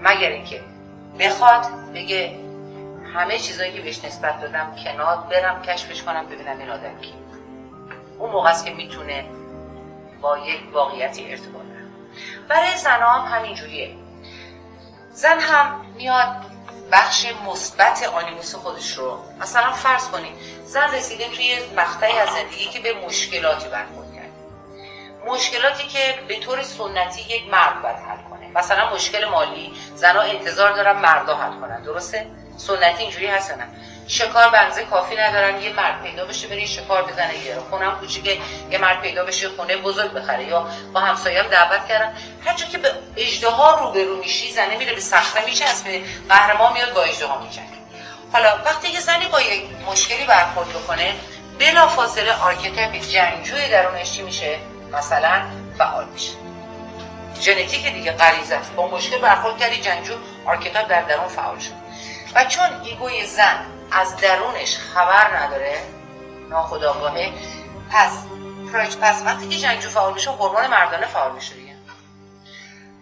مگر 0.00 0.28
اینکه 0.28 0.60
بخواد 1.18 1.66
بگه 1.94 2.38
همه 3.14 3.38
چیزایی 3.38 3.72
که 3.72 3.80
بهش 3.80 4.04
نسبت 4.04 4.40
دادم 4.40 4.76
کنار 4.84 5.16
برم 5.16 5.62
کشفش 5.62 6.02
کنم 6.02 6.26
ببینم 6.26 6.58
این 6.58 6.70
آدم 6.70 7.00
کیه. 7.00 7.14
اون 8.18 8.30
موقع 8.30 8.50
است 8.50 8.64
که 8.64 8.70
می‌تونه 8.70 9.24
با 10.20 10.38
یک 10.38 10.60
واقعیتی 10.72 11.30
ارتباط 11.30 11.66
برای 12.48 12.76
زن 12.76 13.00
هم 13.00 13.36
همینجوریه. 13.36 13.94
زن 15.12 15.40
هم 15.40 15.86
میاد 15.96 16.55
بخش 16.92 17.26
مثبت 17.46 18.02
آنیموس 18.02 18.54
خودش 18.54 18.92
رو. 18.92 19.18
مثلا 19.40 19.72
فرض 19.72 20.08
کنید 20.08 20.32
زن 20.64 20.94
رسیده 20.94 21.28
توی 21.28 21.58
مقطعی 21.76 22.18
از 22.18 22.28
زندگی 22.28 22.64
که 22.64 22.80
به 22.80 23.06
مشکلاتی 23.06 23.68
برخورد 23.68 24.14
کرد 24.14 24.30
مشکلاتی 25.26 25.88
که 25.88 26.14
به 26.28 26.40
طور 26.40 26.62
سنتی 26.62 27.20
یک 27.20 27.48
مرد 27.52 27.82
باید 27.82 27.96
حل 27.96 28.22
کنه. 28.30 28.48
مثلا 28.54 28.94
مشکل 28.94 29.24
مالی 29.24 29.72
زنها 29.94 30.22
انتظار 30.22 30.72
دارن 30.72 31.00
مردا 31.00 31.36
حل 31.36 31.60
کنن. 31.60 31.82
درسته؟ 31.82 32.26
سنتی 32.56 33.02
اینجوری 33.02 33.26
هستن 33.26 33.76
شکار 34.08 34.48
بنزه 34.48 34.84
کافی 34.84 35.16
ندارن 35.16 35.62
یه 35.62 35.72
مرد 35.72 36.02
پیدا 36.02 36.24
بشه 36.24 36.48
بره 36.48 36.66
شکار 36.66 37.02
بزنه 37.02 37.38
یه 37.38 37.56
خونم 37.70 37.96
کوچیکه 38.00 38.38
یه 38.70 38.78
مرد 38.78 39.00
پیدا 39.00 39.24
بشه 39.24 39.48
خونه 39.48 39.76
بزرگ 39.76 40.12
بخره. 40.12 40.44
یا 40.44 40.68
با 40.92 41.00
همسایه‌ام 41.00 41.46
دعوت 41.46 41.88
کردن 41.88 42.14
هر 42.46 42.54
که 42.54 42.78
به 42.78 42.92
اژدها 43.16 43.74
رو 43.74 44.16
میشی 44.16 44.52
زنه 44.52 44.76
میره 44.76 44.94
به 44.94 45.00
صخره 45.00 45.44
میچسبه. 45.44 46.02
قهرمان 46.28 46.72
میاد 46.72 46.94
با 46.94 47.02
اژدها 47.02 47.38
میجنگه 47.38 47.76
حالا 48.32 48.58
وقتی 48.64 48.92
که 48.92 49.00
زنی 49.00 49.26
با 49.26 49.40
یک 49.40 49.64
مشکلی 49.86 50.24
برخورد 50.24 50.68
بکنه 50.68 51.14
بلا 51.58 51.88
فاصله 51.88 52.42
آرکتیپ 52.42 52.94
جنگجوی 52.94 53.68
درونش 53.68 54.12
چی 54.12 54.22
میشه؟ 54.22 54.58
مثلا 54.92 55.42
فعال 55.78 56.04
میشه. 56.04 56.32
ژنتیک 57.40 57.92
دیگه 57.92 58.12
غریزه 58.12 58.54
است. 58.54 58.72
با 58.72 58.88
مشکل 58.88 59.18
برخورد 59.18 59.58
کردی 59.58 59.80
جنگجو 59.80 60.14
آرکتیپ 60.46 60.88
در 60.88 61.02
درون 61.02 61.28
فعال 61.28 61.58
شد. 61.58 61.72
و 62.34 62.44
چون 62.44 62.80
ایگوی 62.84 63.26
زن 63.26 63.66
از 63.92 64.16
درونش 64.16 64.76
خبر 64.76 65.36
نداره. 65.36 65.82
ناخداگاهه 66.50 67.32
پس 67.90 68.10
پرایچ 68.72 68.96
پس 68.96 69.22
وقتی 69.26 69.48
که 69.48 69.56
جنگجو 69.56 69.88
فعال 69.88 70.14
میشه 70.14 70.30
هورمون 70.30 70.66
مردانه 70.66 71.06
فعال 71.06 71.32
میشه 71.32 71.54
دیگه. 71.54 71.76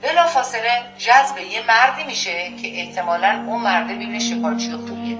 بلا 0.03 0.27
فاصله 0.27 0.83
جذب 0.99 1.38
یه 1.38 1.66
مردی 1.68 2.05
میشه 2.05 2.57
که 2.62 2.81
احتمالا 2.81 3.44
اون 3.47 3.62
مرده 3.62 3.94
ببینه 3.94 4.18
شکارچی 4.18 4.73
خوبیه 4.73 5.18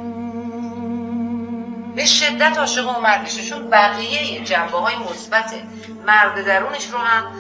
به 1.97 2.07
شدت 2.07 2.59
عاشق 2.59 2.89
اون 2.89 3.03
مرد 3.03 3.23
میشه 3.23 3.45
چون 3.45 3.71
بقیه 3.71 4.45
جنبه 4.45 4.79
های 4.79 4.97
مثبت 4.97 5.55
مرد 6.07 6.47
درونش 6.47 6.87
رو 6.87 6.99
هم 6.99 7.33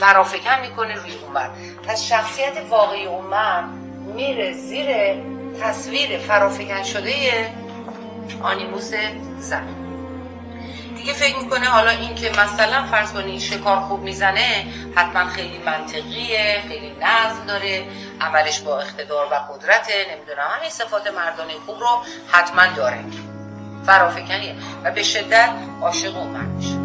فرافکن 0.00 0.60
می‌کنه 0.60 0.94
روی 0.94 1.14
اون 1.14 1.32
مرد. 1.32 1.50
پس 1.88 2.02
شخصیت 2.02 2.52
واقعی 2.70 3.06
اون 3.06 3.26
مرد 3.26 3.64
میره 4.14 4.52
زیر 4.52 4.86
تصویر 5.62 6.18
فرافکن 6.18 6.82
شده 6.82 7.12
آنیموس 8.42 8.90
زن. 9.38 9.66
دیگه 10.96 11.12
فکر 11.12 11.38
می‌کنه 11.38 11.66
حالا 11.66 11.90
این 11.90 12.14
که 12.14 12.30
مثلا 12.30 12.86
فرض 12.90 13.12
کنید 13.12 13.40
شکار 13.40 13.80
خوب 13.80 14.00
می‌زنه 14.00 14.66
حتما 14.94 15.24
خیلی 15.24 15.58
منطقیه 15.66 16.62
خیلی 16.68 16.92
نظم 17.00 17.46
داره 17.46 17.82
عملش 18.20 18.60
با 18.60 18.78
اقتدار 18.78 19.26
و 19.26 19.34
قدرته 19.34 19.92
نمی‌دونم 20.14 20.46
همین 20.58 20.70
صفات 20.70 21.06
مردانه 21.06 21.52
خوب 21.66 21.80
رو 21.80 22.02
حتما 22.32 22.66
داره. 22.76 23.04
فرافکنیه 23.86 24.54
و 24.84 24.90
به 24.90 25.02
شدت 25.02 25.50
عاشق 25.82 26.16
اون 26.16 26.40
میشه. 26.40 26.84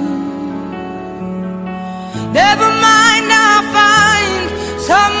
Never 2.33 2.63
mind, 2.63 3.27
I'll 3.29 3.61
find 3.75 4.79
someone 4.79 5.20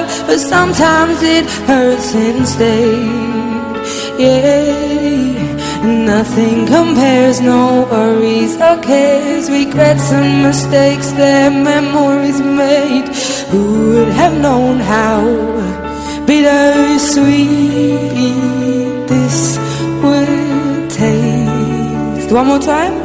but 0.31 0.39
sometimes 0.39 1.21
it 1.21 1.45
hurts 1.67 2.15
instead. 2.15 2.87
Yeah, 4.17 5.83
nothing 5.83 6.65
compares, 6.67 7.41
no 7.41 7.85
worries 7.91 8.55
or 8.55 8.77
cares, 8.81 9.49
regrets 9.51 10.09
and 10.13 10.43
mistakes 10.43 11.11
their 11.11 11.51
memories 11.51 12.39
made. 12.39 13.09
Who 13.51 13.89
would 13.89 14.07
have 14.21 14.39
known 14.39 14.79
how 14.79 15.19
bittersweet 16.25 17.49
this 19.11 19.57
would 20.01 20.89
taste? 20.89 22.31
One 22.31 22.47
more 22.47 22.59
time. 22.59 23.00